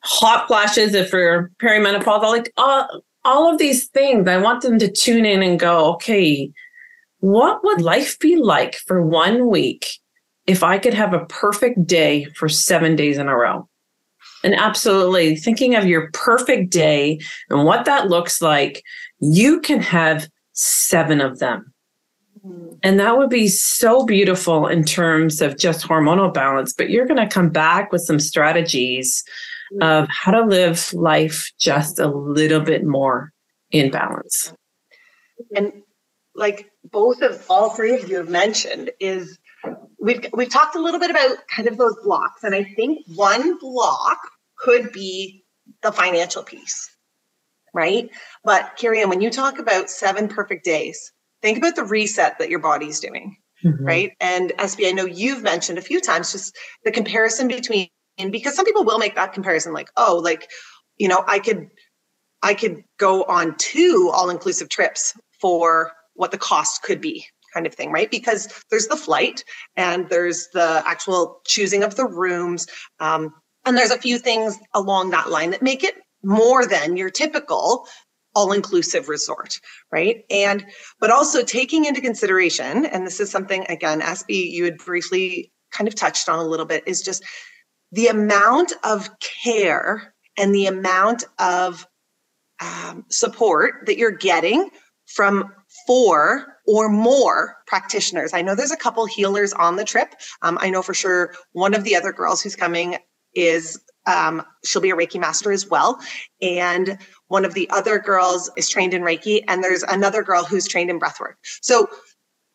[0.00, 4.28] hot flashes if you're perimenopausal, like all, all of these things.
[4.28, 6.50] I want them to tune in and go, okay,
[7.20, 9.88] what would life be like for one week
[10.46, 13.68] if I could have a perfect day for seven days in a row?
[14.44, 17.18] And absolutely thinking of your perfect day
[17.50, 18.84] and what that looks like,
[19.18, 21.72] you can have seven of them.
[22.46, 22.74] Mm-hmm.
[22.82, 26.74] And that would be so beautiful in terms of just hormonal balance.
[26.74, 29.24] But you're going to come back with some strategies
[29.72, 29.82] mm-hmm.
[29.82, 33.32] of how to live life just a little bit more
[33.70, 34.52] in balance.
[35.56, 35.72] And
[36.34, 39.38] like both of all three of you have mentioned, is
[39.98, 42.44] we've we've talked a little bit about kind of those blocks.
[42.44, 44.18] And I think one block
[44.64, 45.44] could be
[45.82, 46.90] the financial piece,
[47.74, 48.08] right?
[48.44, 52.58] But Karri when you talk about seven perfect days, think about the reset that your
[52.58, 53.84] body's doing, mm-hmm.
[53.84, 54.12] right?
[54.20, 57.88] And Espe, I know you've mentioned a few times just the comparison between,
[58.30, 60.48] because some people will make that comparison like, oh, like,
[60.96, 61.68] you know, I could,
[62.42, 67.74] I could go on two all-inclusive trips for what the cost could be, kind of
[67.74, 68.10] thing, right?
[68.10, 69.44] Because there's the flight
[69.76, 72.66] and there's the actual choosing of the rooms.
[73.00, 77.10] Um, and there's a few things along that line that make it more than your
[77.10, 77.86] typical
[78.34, 79.60] all inclusive resort,
[79.92, 80.24] right?
[80.28, 80.66] And,
[81.00, 85.86] but also taking into consideration, and this is something, again, Espe, you had briefly kind
[85.86, 87.24] of touched on a little bit, is just
[87.92, 91.86] the amount of care and the amount of
[92.60, 94.68] um, support that you're getting
[95.06, 95.52] from
[95.86, 98.32] four or more practitioners.
[98.32, 100.14] I know there's a couple healers on the trip.
[100.42, 102.96] Um, I know for sure one of the other girls who's coming
[103.34, 105.98] is um, she'll be a Reiki master as well.
[106.42, 110.68] And one of the other girls is trained in Reiki, and there's another girl who's
[110.68, 111.34] trained in breathwork.
[111.62, 111.88] So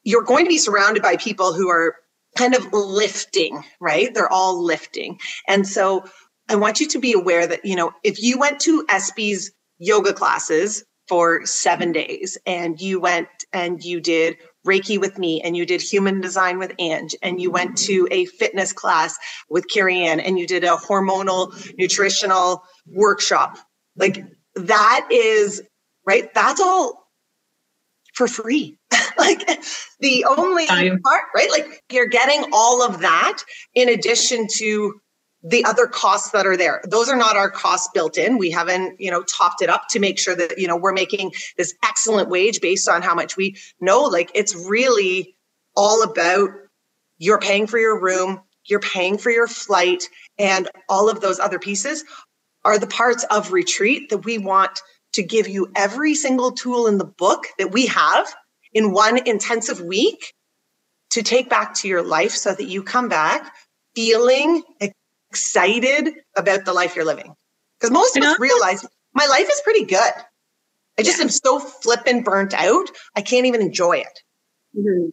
[0.04, 1.96] you're going to be surrounded by people who are
[2.38, 4.14] kind of lifting, right?
[4.14, 5.20] They're all lifting.
[5.48, 6.06] And so
[6.48, 10.14] I want you to be aware that, you know, if you went to Espe's yoga
[10.14, 14.38] classes for seven days and you went and you did
[14.70, 18.26] Reiki with me and you did human design with Ange and you went to a
[18.26, 19.18] fitness class
[19.50, 23.58] with Karri Anne and you did a hormonal nutritional workshop.
[23.96, 24.24] Like
[24.56, 25.64] that is
[26.06, 26.32] right.
[26.34, 27.08] That's all
[28.14, 28.78] for free.
[29.18, 29.48] like
[30.00, 31.50] the only part, right?
[31.50, 33.40] Like you're getting all of that
[33.74, 35.00] in addition to
[35.42, 36.82] the other costs that are there.
[36.86, 38.38] Those are not our costs built in.
[38.38, 41.34] We haven't you know topped it up to make sure that you know we're making
[41.58, 44.02] this excellent wage based on how much we know.
[44.02, 45.36] Like it's really
[45.76, 46.50] all about
[47.18, 51.60] you're paying for your room you're paying for your flight and all of those other
[51.60, 52.04] pieces
[52.64, 54.82] are the parts of retreat that we want
[55.14, 58.34] to give you every single tool in the book that we have
[58.74, 60.34] in one intensive week
[61.10, 63.52] to take back to your life so that you come back
[63.96, 64.62] feeling
[65.30, 67.36] excited about the life you're living.
[67.80, 70.12] Because most of us realize my life is pretty good.
[70.98, 71.24] I just yeah.
[71.24, 72.90] am so flippin' burnt out.
[73.16, 74.20] I can't even enjoy it.
[74.78, 75.10] Mm-hmm.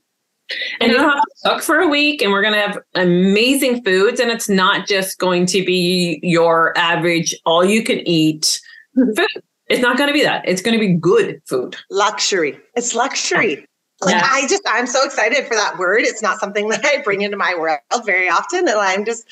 [0.81, 3.85] And you don't have to cook for a week, and we're going to have amazing
[3.85, 4.20] foods.
[4.20, 8.61] And it's not just going to be your average, all you can eat
[8.94, 9.26] food.
[9.68, 10.46] It's not going to be that.
[10.46, 11.76] It's going to be good food.
[11.90, 12.59] Luxury.
[12.76, 13.66] It's luxury.
[14.00, 14.22] Like yeah.
[14.24, 16.02] I just, I'm so excited for that word.
[16.02, 18.68] It's not something that I bring into my world very often.
[18.68, 19.24] And I'm just.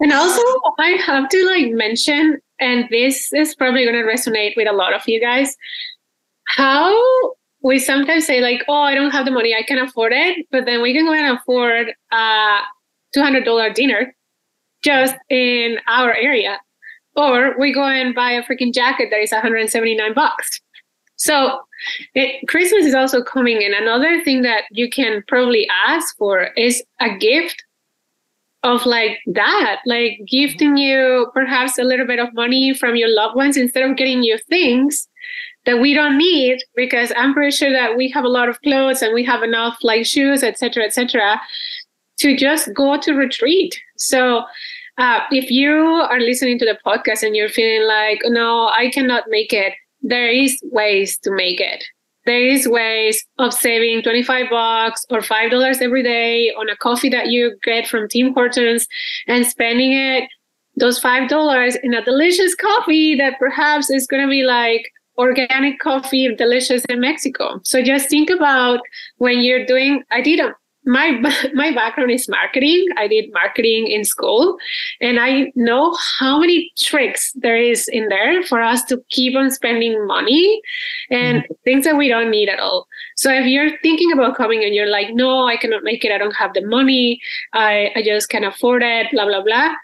[0.00, 0.42] And also,
[0.78, 4.94] I have to like mention, and this is probably going to resonate with a lot
[4.94, 5.54] of you guys,
[6.48, 6.98] how
[7.62, 10.64] we sometimes say like, "Oh, I don't have the money, I can afford it," but
[10.64, 12.58] then we can go and afford a
[13.12, 14.14] two hundred dollar dinner
[14.82, 16.58] just in our area,
[17.16, 20.14] or we go and buy a freaking jacket that is one hundred and seventy nine
[20.14, 20.60] bucks.
[21.16, 21.60] So
[22.14, 26.82] it, Christmas is also coming, and another thing that you can probably ask for is
[27.00, 27.62] a gift
[28.62, 33.34] of like that, like gifting you perhaps a little bit of money from your loved
[33.36, 35.08] ones instead of getting you things
[35.66, 39.02] that we don't need because i'm pretty sure that we have a lot of clothes
[39.02, 41.38] and we have enough like shoes etc etc
[42.20, 43.80] to just go to retreat.
[43.96, 44.44] So
[44.98, 49.24] uh, if you are listening to the podcast and you're feeling like no i cannot
[49.28, 51.82] make it there is ways to make it
[52.26, 57.08] there is ways of saving 25 bucks or five dollars every day on a coffee
[57.08, 58.86] that you get from tim hortons
[59.26, 60.24] and spending it
[60.76, 65.78] those five dollars in a delicious coffee that perhaps is going to be like organic
[65.78, 67.60] coffee delicious in Mexico.
[67.62, 68.80] So just think about
[69.18, 70.54] when you're doing, I did a,
[70.84, 71.10] my
[71.54, 72.86] my background is marketing.
[72.96, 74.58] I did marketing in school,
[75.00, 79.50] and I know how many tricks there is in there for us to keep on
[79.50, 80.60] spending money
[81.10, 81.52] and mm-hmm.
[81.64, 82.86] things that we don't need at all.
[83.16, 86.12] So if you're thinking about coming and you're like, no, I cannot make it.
[86.12, 87.20] I don't have the money.
[87.52, 89.08] I I just can't afford it.
[89.12, 89.74] Blah blah blah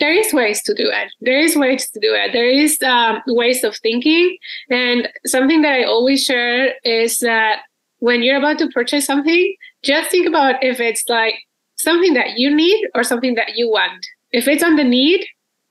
[0.00, 3.20] there is ways to do it there is ways to do it there is um,
[3.26, 4.36] ways of thinking
[4.70, 7.60] and something that i always share is that
[7.98, 11.34] when you're about to purchase something just think about if it's like
[11.76, 15.24] something that you need or something that you want if it's on the need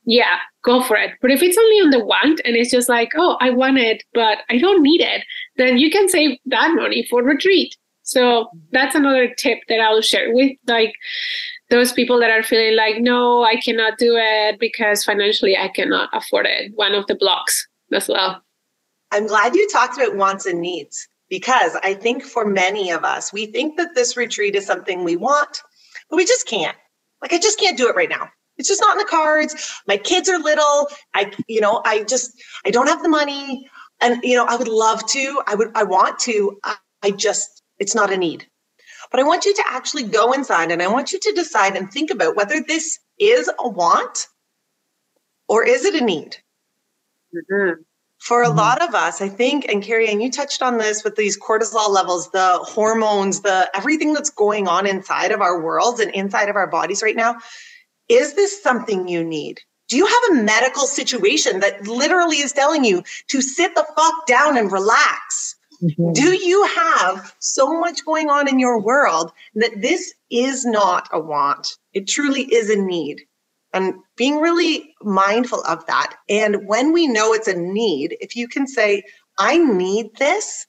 [0.06, 3.12] yeah go for it but if it's only on the want and it's just like
[3.15, 5.24] oh i want it but i don't need it
[5.58, 10.34] then you can save that money for retreat so that's another tip that i'll share
[10.34, 10.95] with like
[11.69, 16.10] those people that are feeling like, no, I cannot do it because financially I cannot
[16.13, 16.72] afford it.
[16.76, 18.41] One of the blocks as well.
[19.12, 23.31] I'm glad you talked about wants and needs because I think for many of us,
[23.31, 25.61] we think that this retreat is something we want,
[26.09, 26.77] but we just can't.
[27.21, 28.29] Like, I just can't do it right now.
[28.57, 29.81] It's just not in the cards.
[29.87, 30.87] My kids are little.
[31.13, 32.31] I, you know, I just,
[32.65, 33.69] I don't have the money.
[34.01, 36.59] And, you know, I would love to, I would, I want to.
[36.63, 38.47] I, I just, it's not a need.
[39.11, 41.91] But I want you to actually go inside and I want you to decide and
[41.91, 44.27] think about whether this is a want
[45.47, 46.37] or is it a need?
[47.35, 47.81] Mm-hmm.
[48.19, 48.58] For a mm-hmm.
[48.58, 51.89] lot of us, I think, and Karri, and you touched on this with these cortisol
[51.89, 56.55] levels, the hormones, the everything that's going on inside of our worlds and inside of
[56.55, 57.38] our bodies right now.
[58.10, 59.62] Is this something you need?
[59.88, 64.27] Do you have a medical situation that literally is telling you to sit the fuck
[64.27, 65.55] down and relax?
[65.82, 66.12] Mm-hmm.
[66.12, 71.19] Do you have so much going on in your world that this is not a
[71.19, 71.77] want?
[71.93, 73.21] It truly is a need.
[73.73, 76.15] And being really mindful of that.
[76.27, 79.03] And when we know it's a need, if you can say,
[79.38, 80.65] I need this,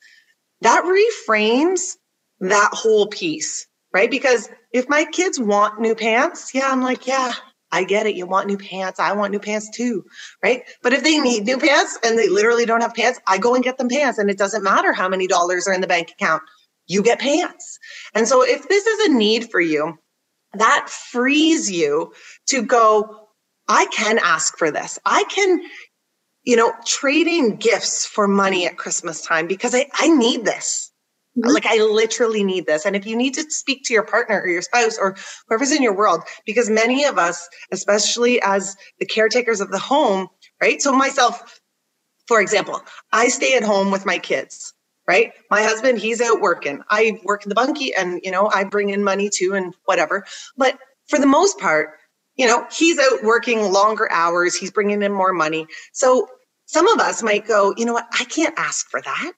[0.60, 1.96] that reframes
[2.40, 4.10] that whole piece, right?
[4.10, 7.32] Because if my kids want new pants, yeah, I'm like, yeah,
[7.72, 8.16] I get it.
[8.16, 8.98] You want new pants.
[9.00, 10.04] I want new pants too.
[10.42, 10.62] Right.
[10.82, 13.64] But if they need new pants and they literally don't have pants, I go and
[13.64, 14.18] get them pants.
[14.18, 16.42] And it doesn't matter how many dollars are in the bank account,
[16.86, 17.78] you get pants.
[18.14, 19.96] And so if this is a need for you,
[20.54, 22.12] that frees you
[22.48, 23.28] to go,
[23.68, 24.98] I can ask for this.
[25.04, 25.62] I can,
[26.42, 30.90] you know, trading gifts for money at Christmas time because I, I need this.
[31.38, 31.50] Mm-hmm.
[31.50, 32.84] Like I literally need this.
[32.84, 35.16] And if you need to speak to your partner or your spouse or
[35.48, 40.28] whoever's in your world, because many of us, especially as the caretakers of the home,
[40.60, 40.82] right?
[40.82, 41.60] So myself,
[42.26, 42.82] for example,
[43.12, 44.74] I stay at home with my kids,
[45.10, 45.32] right?
[45.50, 46.84] My husband, he's out working.
[46.88, 50.24] I work in the bunkie and, you know, I bring in money too and whatever.
[50.56, 51.98] But for the most part,
[52.36, 54.54] you know, he's out working longer hours.
[54.54, 55.66] He's bringing in more money.
[55.92, 56.28] So
[56.66, 58.06] some of us might go, you know what?
[58.20, 59.32] I can't ask for that.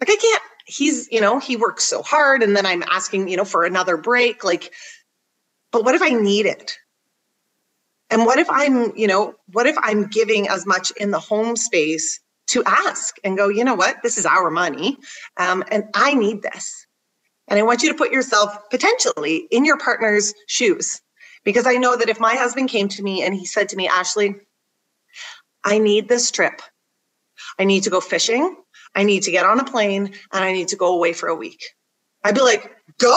[0.00, 3.36] Like I can't he's, you know, he works so hard and then I'm asking, you
[3.36, 4.42] know, for another break.
[4.42, 4.72] Like,
[5.70, 6.78] but what if I need it?
[8.08, 11.56] And what if I'm, you know, what if I'm giving as much in the home
[11.56, 12.20] space
[12.50, 14.96] to ask and go, you know what, this is our money
[15.36, 16.86] um, and I need this.
[17.48, 21.00] And I want you to put yourself potentially in your partner's shoes.
[21.42, 23.88] Because I know that if my husband came to me and he said to me,
[23.88, 24.34] Ashley,
[25.64, 26.60] I need this trip.
[27.58, 28.56] I need to go fishing.
[28.94, 31.34] I need to get on a plane and I need to go away for a
[31.34, 31.62] week.
[32.24, 33.16] I'd be like, go.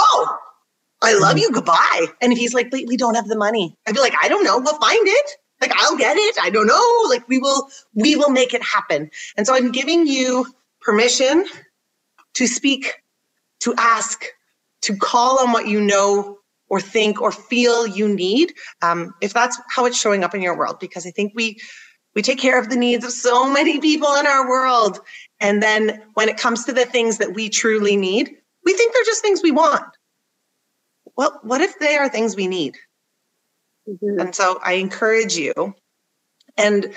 [1.02, 1.52] I love you.
[1.52, 2.06] Goodbye.
[2.22, 4.58] And if he's like, we don't have the money, I'd be like, I don't know.
[4.58, 5.32] We'll find it.
[5.64, 6.36] Like, I'll get it.
[6.41, 7.05] I don't know.
[7.09, 9.09] Like, we will, we will make it happen.
[9.38, 10.45] And so I'm giving you
[10.82, 11.45] permission
[12.34, 13.01] to speak,
[13.61, 14.26] to ask,
[14.82, 16.38] to call on what you know
[16.68, 18.53] or think or feel you need.
[18.82, 21.59] Um, if that's how it's showing up in your world, because I think we,
[22.16, 24.99] we take care of the needs of so many people in our world.
[25.39, 28.36] And then when it comes to the things that we truly need,
[28.66, 29.86] we think they're just things we want
[31.16, 32.76] well, what if they are things we need?
[33.88, 34.20] Mm-hmm.
[34.20, 35.76] And so I encourage you.
[36.58, 36.94] And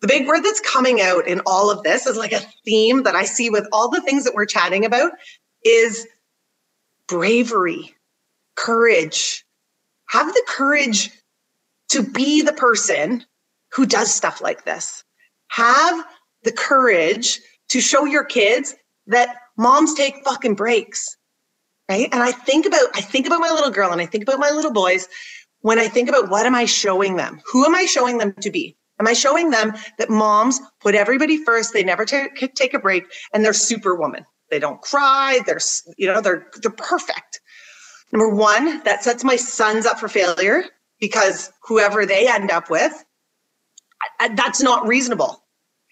[0.00, 3.16] the big word that's coming out in all of this is like a theme that
[3.16, 5.12] I see with all the things that we're chatting about
[5.64, 6.06] is
[7.08, 7.94] bravery,
[8.56, 9.44] courage.
[10.10, 11.10] Have the courage
[11.90, 13.24] to be the person
[13.72, 15.04] who does stuff like this.
[15.48, 16.04] Have
[16.44, 18.74] the courage to show your kids
[19.06, 21.16] that moms take fucking breaks
[21.90, 24.38] right and i think about i think about my little girl and i think about
[24.38, 25.08] my little boys
[25.62, 27.40] when i think about what am i showing them?
[27.52, 28.76] Who am i showing them to be?
[29.00, 33.04] Am i showing them that moms put everybody first they never t- take a break
[33.32, 34.24] and they're superwoman.
[34.50, 35.60] They don't cry they're
[35.96, 37.40] you know they're they're perfect.
[38.12, 40.64] Number one that sets my sons up for failure
[41.00, 43.04] because whoever they end up with
[44.34, 45.44] that's not reasonable.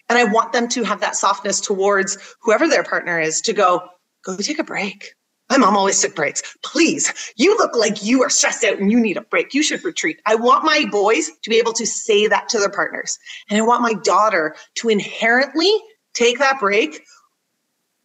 [0.09, 3.87] And i want them to have that softness towards whoever their partner is to go
[4.23, 5.13] go take a break
[5.49, 6.41] my mom always took breaks.
[6.63, 9.53] Please, you look like you are stressed out and you need a break.
[9.53, 10.19] You should retreat.
[10.25, 13.17] I want my boys to be able to say that to their partners.
[13.49, 15.71] And I want my daughter to inherently
[16.13, 17.01] take that break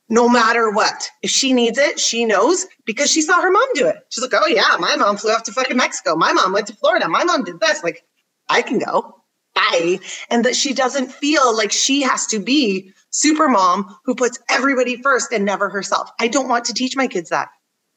[0.09, 1.09] no matter what.
[1.23, 3.97] If she needs it, she knows because she saw her mom do it.
[4.11, 6.17] She's like, oh, yeah, my mom flew off to fucking Mexico.
[6.17, 7.09] My mom went to Florida.
[7.09, 7.83] My mom did this.
[7.83, 8.05] Like,
[8.49, 9.22] I can go.
[9.55, 10.01] Bye.
[10.31, 15.01] And that she doesn't feel like she has to be super mom who puts everybody
[15.03, 16.11] first and never herself.
[16.19, 17.49] I don't want to teach my kids that.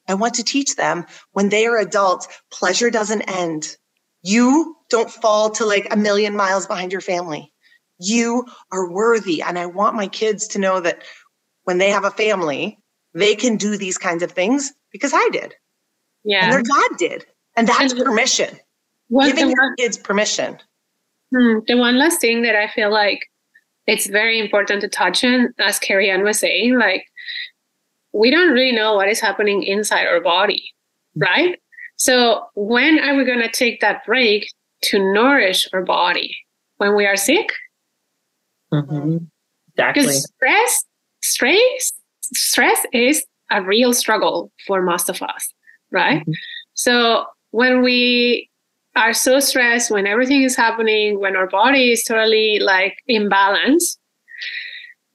[0.07, 3.75] I want to teach them when they are adults, pleasure doesn't end.
[4.21, 7.53] You don't fall to like a million miles behind your family.
[7.99, 9.41] You are worthy.
[9.41, 11.03] And I want my kids to know that
[11.63, 12.77] when they have a family,
[13.13, 15.55] they can do these kinds of things because I did.
[16.23, 16.43] Yeah.
[16.43, 17.25] And their dad did.
[17.55, 18.59] And that's permission.
[19.09, 20.57] Giving your kids permission.
[21.35, 23.19] Hmm, the one last thing that I feel like
[23.87, 27.05] it's very important to touch on, as Karri Anne was saying, like
[28.13, 30.63] we don't really know what is happening inside our body,
[31.15, 31.59] right?
[31.97, 34.47] So when are we going to take that break
[34.83, 36.35] to nourish our body
[36.77, 37.49] when we are sick?
[38.71, 39.17] Mm-hmm.
[39.73, 40.03] Exactly.
[40.03, 40.85] Because stress,
[41.21, 45.53] stress, stress is a real struggle for most of us,
[45.91, 46.21] right?
[46.21, 46.31] Mm-hmm.
[46.73, 48.49] So when we
[48.95, 53.97] are so stressed when everything is happening, when our body is totally like imbalance,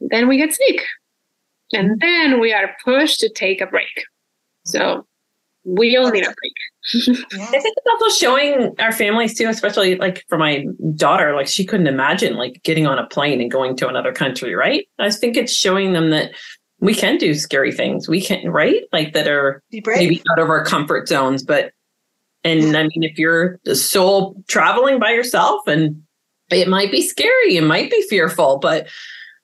[0.01, 0.85] then we get sick.
[1.73, 1.99] And mm-hmm.
[2.01, 4.05] then we are pushed to take a break.
[4.65, 5.07] So
[5.65, 6.55] we all need a break.
[7.33, 11.65] I think it's also showing our families too, especially like for my daughter, like she
[11.65, 14.87] couldn't imagine like getting on a plane and going to another country, right?
[14.99, 16.33] I think it's showing them that
[16.81, 18.09] we can do scary things.
[18.09, 18.83] We can, right?
[18.93, 21.73] Like that are maybe out of our comfort zones, but
[22.45, 26.03] and I mean, if you're sole traveling by yourself and
[26.51, 28.89] it might be scary, it might be fearful, but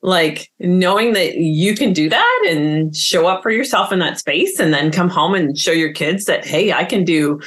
[0.02, 4.58] like knowing that you can do that and show up for yourself in that space
[4.58, 7.40] and then come home and show your kids that, hey, I can do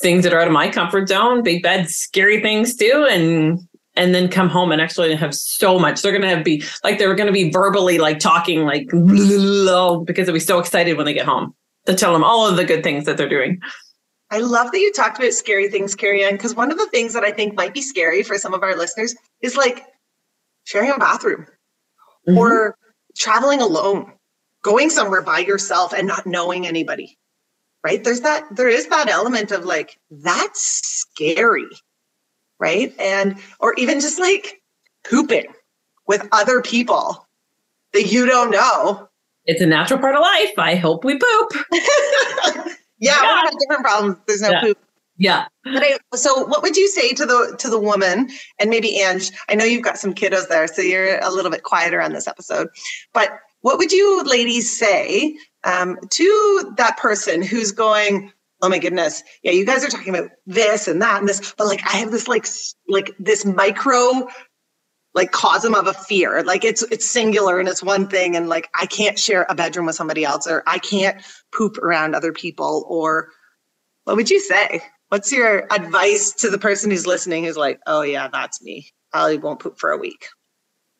[0.00, 3.06] things that are out of my comfort zone, big bad, scary things too.
[3.10, 3.60] And
[3.98, 6.02] and then come home and actually have so much.
[6.02, 10.58] They're gonna be like they're gonna be verbally like talking like because they'll be so
[10.58, 11.54] excited when they get home
[11.86, 13.60] to tell them all of the good things that they're doing.
[14.30, 17.12] I love that you talked about scary things, Karri Anne, because one of the things
[17.12, 19.84] that I think might be scary for some of our listeners is like
[20.64, 21.46] sharing a bathroom
[22.28, 22.36] mm-hmm.
[22.36, 22.76] or
[23.16, 24.12] traveling alone,
[24.62, 27.16] going somewhere by yourself and not knowing anybody.
[27.84, 28.02] Right?
[28.02, 31.68] There's that, there is that element of like, that's scary.
[32.58, 32.92] Right.
[32.98, 34.60] And, or even just like
[35.08, 35.46] pooping
[36.08, 37.26] with other people
[37.92, 39.08] that you don't know.
[39.44, 40.58] It's a natural part of life.
[40.58, 41.52] I hope we poop.
[42.98, 43.42] Yeah, yeah.
[43.42, 44.16] we have different problems.
[44.26, 44.60] There's no yeah.
[44.60, 44.78] poop.
[45.18, 45.46] Yeah.
[45.64, 48.28] But I, so what would you say to the to the woman
[48.58, 49.30] and maybe Ange?
[49.48, 52.28] I know you've got some kiddos there, so you're a little bit quieter on this
[52.28, 52.68] episode.
[53.14, 58.32] But what would you ladies say um, to that person who's going,
[58.62, 61.66] oh my goodness, yeah, you guys are talking about this and that and this, but
[61.66, 62.46] like I have this like
[62.88, 64.28] like this micro
[65.16, 66.44] like cosm of a fear.
[66.44, 69.86] Like it's it's singular and it's one thing, and like I can't share a bedroom
[69.86, 71.20] with somebody else, or I can't
[71.52, 73.30] poop around other people, or
[74.04, 74.82] what would you say?
[75.08, 78.88] What's your advice to the person who's listening who's like, oh yeah, that's me.
[79.12, 80.26] I won't poop for a week.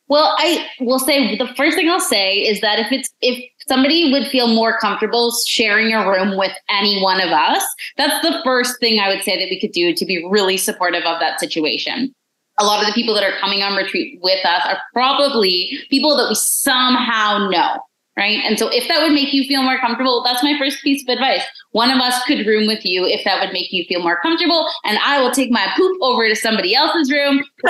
[0.08, 4.12] Well, I will say the first thing I'll say is that if it's if somebody
[4.12, 7.62] would feel more comfortable sharing a room with any one of us,
[7.98, 11.02] that's the first thing I would say that we could do to be really supportive
[11.04, 12.14] of that situation.
[12.58, 16.16] A lot of the people that are coming on retreat with us are probably people
[16.16, 17.80] that we somehow know
[18.16, 18.42] right?
[18.44, 21.12] And so if that would make you feel more comfortable, that's my first piece of
[21.12, 21.42] advice.
[21.72, 24.66] One of us could room with you if that would make you feel more comfortable,
[24.84, 27.44] and I will take my poop over to somebody else's room.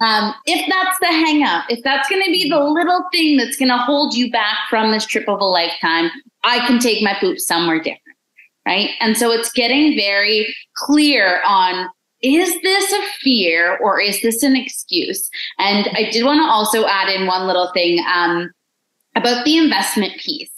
[0.00, 3.56] um, if that's the hang up, if that's going to be the little thing that's
[3.56, 6.10] going to hold you back from this trip of a lifetime,
[6.44, 8.02] I can take my poop somewhere different.
[8.66, 8.90] Right.
[9.00, 11.88] And so it's getting very clear on
[12.22, 15.28] is this a fear or is this an excuse?
[15.58, 18.04] And I did want to also add in one little thing.
[18.12, 18.50] Um,
[19.18, 20.50] about the investment piece.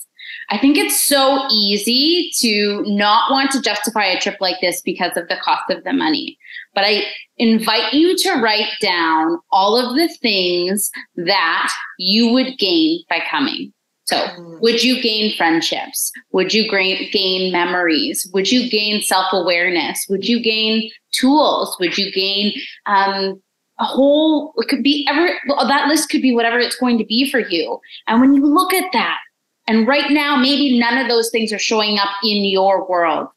[0.50, 5.16] I think it's so easy to not want to justify a trip like this because
[5.16, 6.36] of the cost of the money.
[6.74, 7.04] But I
[7.38, 13.72] invite you to write down all of the things that you would gain by coming.
[14.10, 14.60] So, mm.
[14.60, 16.10] would you gain friendships?
[16.32, 18.28] Would you gain memories?
[18.34, 20.04] Would you gain self awareness?
[20.10, 21.76] Would you gain tools?
[21.78, 22.52] Would you gain
[22.86, 23.40] um,
[23.78, 27.30] a whole it could be ever that list could be whatever it's going to be
[27.30, 29.18] for you and when you look at that
[29.66, 33.28] and right now maybe none of those things are showing up in your world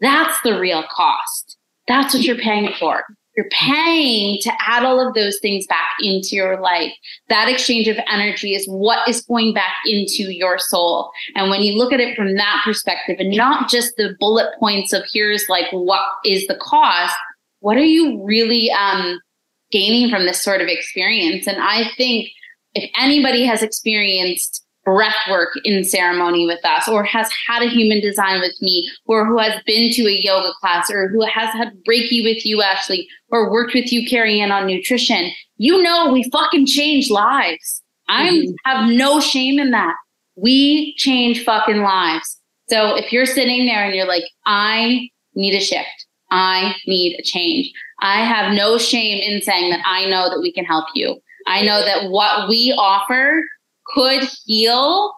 [0.00, 1.56] that's the real cost
[1.86, 3.04] that's what you're paying for
[3.36, 6.92] you're paying to add all of those things back into your life.
[7.28, 11.10] That exchange of energy is what is going back into your soul.
[11.34, 14.92] And when you look at it from that perspective and not just the bullet points
[14.92, 17.16] of here's like what is the cost,
[17.60, 19.18] what are you really um,
[19.72, 21.46] gaining from this sort of experience.
[21.46, 22.28] And I think
[22.74, 28.00] if anybody has experienced breath work in ceremony with us or has had a human
[28.00, 31.72] design with me or who has been to a yoga class or who has had
[31.88, 35.30] reiki with you ashley or worked with you Karri Anne on nutrition.
[35.56, 37.82] You know we fucking change lives.
[38.08, 38.52] I mm-hmm.
[38.64, 39.94] have no shame in that.
[40.36, 42.38] We change fucking lives.
[42.68, 46.06] So if you're sitting there and you're like i need a shift.
[46.30, 47.70] I need a change.
[48.00, 51.20] I have no shame in saying that I know that we can help you.
[51.46, 53.42] I know that what we offer
[53.92, 55.12] could heal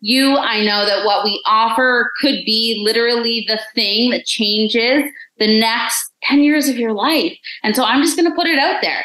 [0.00, 0.36] you.
[0.36, 6.10] I know that what we offer could be literally the thing that changes the next
[6.24, 7.36] 10 years of your life.
[7.62, 9.04] And so I'm just going to put it out there.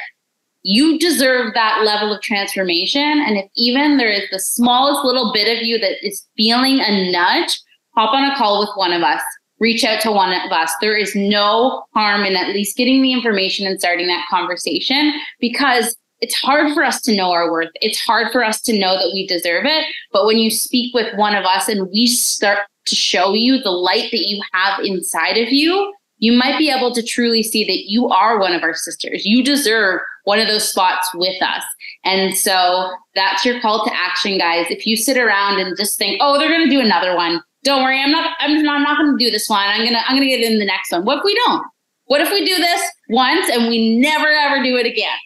[0.63, 3.01] You deserve that level of transformation.
[3.01, 7.11] And if even there is the smallest little bit of you that is feeling a
[7.11, 7.57] nudge,
[7.95, 9.21] hop on a call with one of us
[9.59, 10.73] reach out to one of us.
[10.81, 15.95] There is no harm in at least getting the information and starting that conversation because
[16.21, 17.69] it's hard for us to know our worth.
[17.75, 19.85] It's hard for us to know that we deserve it.
[20.11, 23.71] But when you speak with one of us and we start to show you the
[23.71, 27.89] light that you have inside of you, you might be able to truly see that
[27.89, 29.25] you are one of our sisters.
[29.25, 31.63] You deserve one of those spots with us.
[32.03, 34.67] And so that's your call to action, guys.
[34.69, 37.83] If you sit around and just think, oh, they're going to do another one, don't
[37.83, 39.67] worry, I'm not I'm not, I'm not going to do this one.
[39.67, 41.05] I'm going to I'm going to get in the next one.
[41.05, 41.65] What if we don't?
[42.05, 45.17] What if we do this once and we never ever do it again?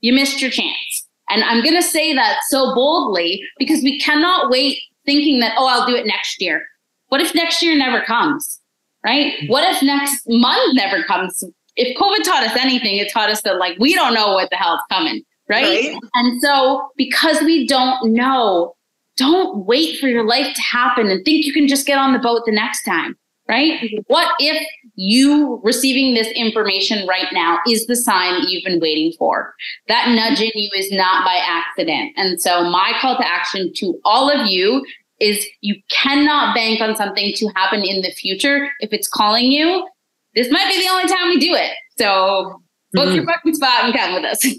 [0.00, 1.06] You missed your chance.
[1.28, 5.66] And I'm going to say that so boldly because we cannot wait thinking that oh,
[5.66, 6.66] I'll do it next year.
[7.08, 8.60] What if next year never comes?
[9.04, 9.34] Right?
[9.46, 11.42] What if next month never comes?
[11.76, 14.56] If COVID taught us anything, it taught us that like we don't know what the
[14.56, 15.92] hell's coming, right?
[15.92, 15.96] right?
[16.14, 18.74] And so because we don't know,
[19.16, 22.18] don't wait for your life to happen and think you can just get on the
[22.18, 23.16] boat the next time,
[23.50, 23.90] right?
[24.06, 29.12] What if you receiving this information right now is the sign that you've been waiting
[29.18, 29.52] for?
[29.88, 32.12] That nudge in you is not by accident.
[32.16, 34.86] And so, my call to action to all of you
[35.18, 38.70] is you cannot bank on something to happen in the future.
[38.78, 39.86] If it's calling you,
[40.34, 41.72] this might be the only time we do it.
[41.98, 43.16] So, book mm-hmm.
[43.16, 44.46] your fucking spot and come with us.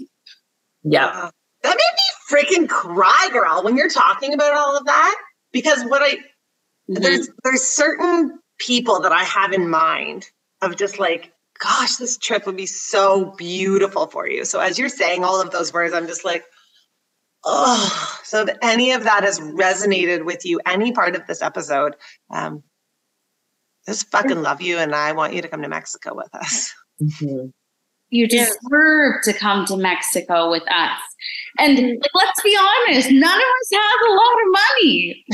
[0.84, 1.30] Yeah.
[1.62, 5.14] That made me freaking cry, girl, when you're talking about all of that.
[5.52, 6.94] Because what I mm-hmm.
[6.94, 12.46] there's there's certain people that I have in mind of just like, gosh, this trip
[12.46, 14.44] would be so beautiful for you.
[14.44, 16.44] So as you're saying all of those words, I'm just like,
[17.44, 18.18] oh.
[18.24, 21.96] So if any of that has resonated with you, any part of this episode,
[22.30, 22.62] um,
[23.86, 26.72] just fucking love you, and I want you to come to Mexico with us.
[27.02, 27.46] Mm-hmm.
[28.10, 31.00] You deserve to come to Mexico with us.
[31.58, 31.98] And mm-hmm.
[32.00, 35.24] like, let's be honest, none of us have a lot of money.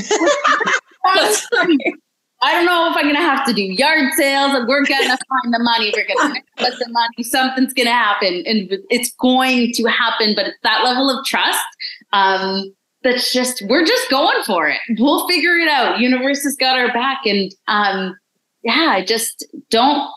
[2.41, 4.53] I don't know if I'm gonna have to do yard sales.
[4.67, 5.93] We're gonna find the money.
[5.97, 7.23] We're gonna get the money.
[7.25, 10.35] Something's gonna happen, and it's going to happen.
[10.37, 11.65] But it's that level of trust.
[12.13, 12.73] Um,
[13.03, 14.79] that's just we're just going for it.
[14.99, 15.99] We'll figure it out.
[16.01, 18.17] Universe has got our back, and um,
[18.63, 20.09] yeah, just don't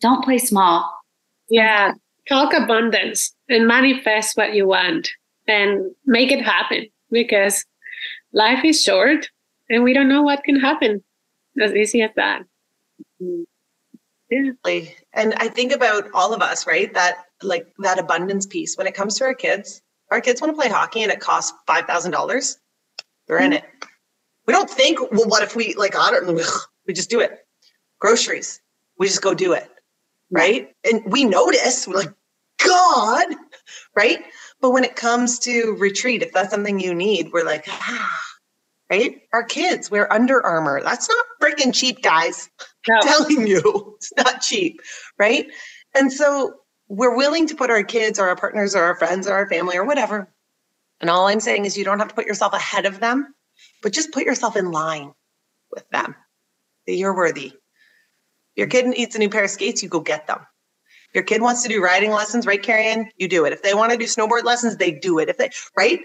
[0.00, 0.92] don't play small.
[1.48, 1.92] Yeah,
[2.28, 5.10] talk abundance and manifest what you want.
[5.48, 7.64] and make it happen because
[8.32, 9.28] life is short
[9.68, 11.02] and we don't know what can happen.
[11.58, 12.42] As easy as that.
[13.18, 13.44] Yeah.
[15.12, 16.92] And I think about all of us, right?
[16.94, 19.82] That like that abundance piece when it comes to our kids.
[20.10, 22.58] Our kids want to play hockey and it costs five thousand dollars.
[23.26, 23.64] They're in it.
[24.46, 26.40] We don't think, well, what if we like I don't know,
[26.86, 27.38] we just do it.
[27.98, 28.60] Groceries.
[28.98, 29.68] We just go do it.
[30.30, 30.70] Right.
[30.84, 32.12] And we notice, we're like,
[32.64, 33.26] God,
[33.96, 34.20] right?
[34.60, 38.20] But when it comes to retreat, if that's something you need, we're like, ah,
[38.90, 39.22] right?
[39.32, 40.82] Our kids wear Under Armour.
[40.82, 42.50] That's not freaking cheap, guys.
[42.88, 42.96] No.
[42.96, 44.80] I'm telling you, it's not cheap,
[45.18, 45.46] right?
[45.94, 46.54] And so
[46.88, 49.76] we're willing to put our kids or our partners or our friends or our family
[49.76, 50.32] or whatever.
[51.00, 53.34] And all I'm saying is you don't have to put yourself ahead of them,
[53.82, 55.12] but just put yourself in line
[55.70, 56.14] with them.
[56.86, 57.52] That you're worthy.
[58.56, 60.40] Your kid needs a new pair of skates, you go get them.
[61.14, 63.52] Your kid wants to do riding lessons, right, Karri You do it.
[63.52, 65.28] If they want to do snowboard lessons, they do it.
[65.28, 66.00] If they, right,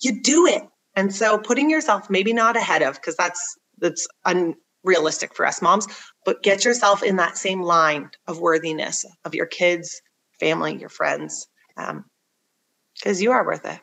[0.00, 0.62] you do it.
[0.96, 5.86] And so putting yourself maybe not ahead of, because that's that's unrealistic for us moms,
[6.24, 10.00] but get yourself in that same line of worthiness of your kids,
[10.38, 13.80] family, your friends, because um, you are worth it.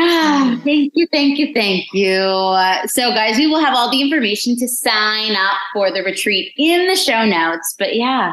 [0.64, 2.22] Thank you, thank you, thank you.
[2.86, 6.86] So, guys, we will have all the information to sign up for the retreat in
[6.86, 7.74] the show notes.
[7.78, 8.32] But yeah,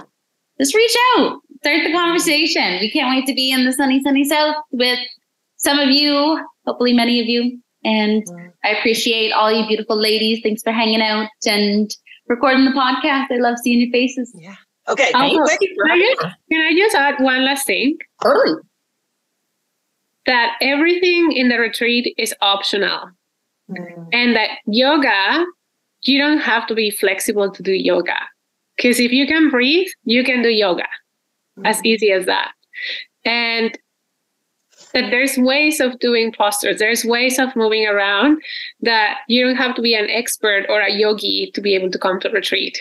[0.58, 2.80] just reach out, start the conversation.
[2.80, 4.98] We can't wait to be in the sunny, sunny south with
[5.58, 7.60] some of you, hopefully, many of you.
[7.84, 8.24] And
[8.64, 10.42] I appreciate all you beautiful ladies.
[10.44, 11.90] Thanks for hanging out and
[12.28, 13.28] recording the podcast.
[13.32, 14.34] I love seeing your faces.
[14.38, 14.56] Yeah.
[14.90, 15.12] Okay.
[15.14, 17.98] Also, can, I just, can I just add one last thing?
[18.24, 18.60] Oh
[20.28, 23.10] that everything in the retreat is optional
[23.72, 24.08] mm.
[24.14, 25.46] and that yoga
[26.04, 28.20] you don't have to be flexible to do yoga
[28.76, 30.88] because if you can breathe you can do yoga
[31.58, 31.66] mm.
[31.66, 32.52] as easy as that
[33.26, 33.78] and
[34.94, 38.42] that there's ways of doing postures there's ways of moving around
[38.82, 42.00] that you don't have to be an expert or a yogi to be able to
[42.00, 42.80] come to retreat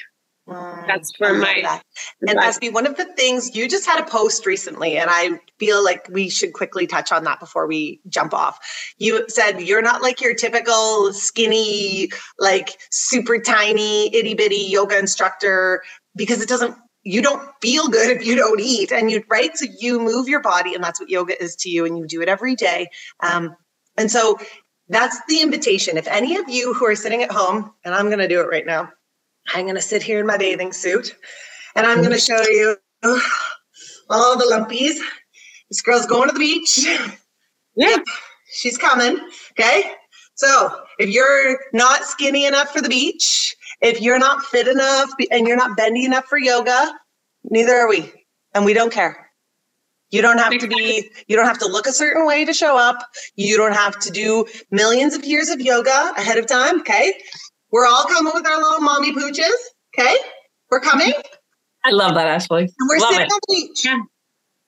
[0.49, 1.61] Mm, That's for my.
[1.63, 1.83] That.
[2.23, 5.83] And Espe, one of the things you just had a post recently, and I feel
[5.85, 8.59] like we should quickly touch on that before we jump off.
[8.99, 15.83] You said you're not like your typical skinny, like super tiny, itty bitty yoga instructor
[16.15, 16.77] because it doesn't.
[17.07, 19.57] You don't feel good if you don't eat, and you right.
[19.57, 22.21] So you move your body, and that's what yoga is to you, and you do
[22.21, 22.89] it every day.
[23.21, 23.57] Um,
[23.97, 24.39] and so
[24.89, 25.97] that's the invitation.
[25.97, 28.49] If any of you who are sitting at home, and I'm going to do it
[28.51, 28.91] right now
[29.55, 31.15] I'm going to sit here in my bathing suit
[31.75, 32.77] and I'm going to show you
[34.11, 34.99] all the lumpies.
[35.71, 36.79] This girl's going to the beach.
[37.77, 38.05] Yep,
[38.51, 39.19] she's coming.
[39.53, 39.93] Okay.
[40.35, 43.55] So if you're not skinny enough for the beach,
[43.87, 46.93] if you're not fit enough and you're not bendy enough for yoga,
[47.45, 48.13] neither are we.
[48.55, 49.31] And we don't care.
[50.11, 52.77] You don't have to be, you don't have to look a certain way to show
[52.77, 52.99] up.
[53.37, 56.81] You don't have to do millions of years of yoga ahead of time.
[56.81, 57.13] Okay.
[57.71, 59.51] We're all coming with our little mommy pooches.
[59.97, 60.17] Okay.
[60.71, 61.13] We're coming.
[61.85, 62.63] I love that, Ashley.
[62.63, 63.33] And we're love sitting it.
[63.33, 63.85] on the beach.
[63.85, 63.99] Yeah.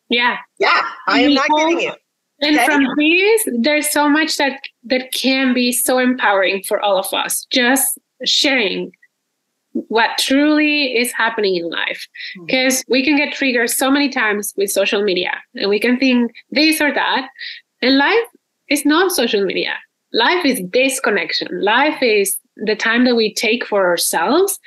[0.08, 0.36] Yeah.
[0.58, 0.80] Yeah.
[1.06, 1.92] I am not kidding you.
[2.40, 2.66] And okay?
[2.66, 7.46] from these, there's so much that that can be so empowering for all of us.
[7.50, 8.92] Just sharing
[9.89, 12.07] what truly is happening in life.
[12.47, 12.93] Because mm-hmm.
[12.93, 16.81] we can get triggered so many times with social media and we can think this
[16.81, 17.29] or that.
[17.83, 18.29] And life
[18.68, 19.74] is not social media.
[20.12, 21.49] Life is this connection.
[21.62, 24.59] Life is the time that we take for ourselves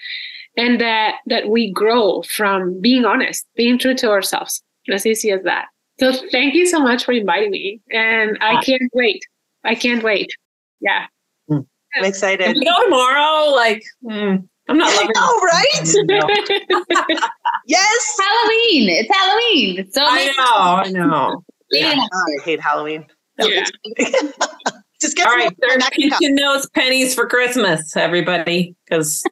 [0.58, 5.42] and that that we grow from being honest being true to ourselves as easy as
[5.44, 5.66] that
[6.00, 9.24] so thank you so much for inviting me and i can't wait
[9.64, 10.30] i can't wait
[10.82, 11.06] yeah
[11.50, 11.66] i'm
[12.04, 15.70] excited we go tomorrow like mm, i'm not loving oh right
[17.68, 21.96] yes halloween it's halloween It's so i know i know yeah.
[21.98, 23.06] Oh, i hate halloween
[23.40, 23.66] yeah.
[25.02, 25.52] Just get all right.
[25.58, 29.24] Start pinching those pennies for Christmas, everybody, because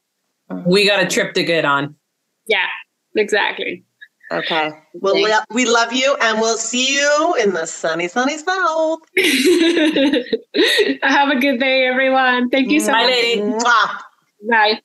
[0.66, 1.96] we got a trip to get on.
[2.48, 2.66] Yeah,
[3.16, 3.84] exactly.
[4.32, 4.72] Okay.
[4.96, 9.00] Well, we, we love you, and we'll see you in the sunny, sunny south.
[11.04, 12.50] Have a good day, everyone.
[12.50, 13.12] Thank you so Bye, much.
[13.12, 13.42] lady.
[13.42, 14.00] Mwah.
[14.50, 14.82] Bye.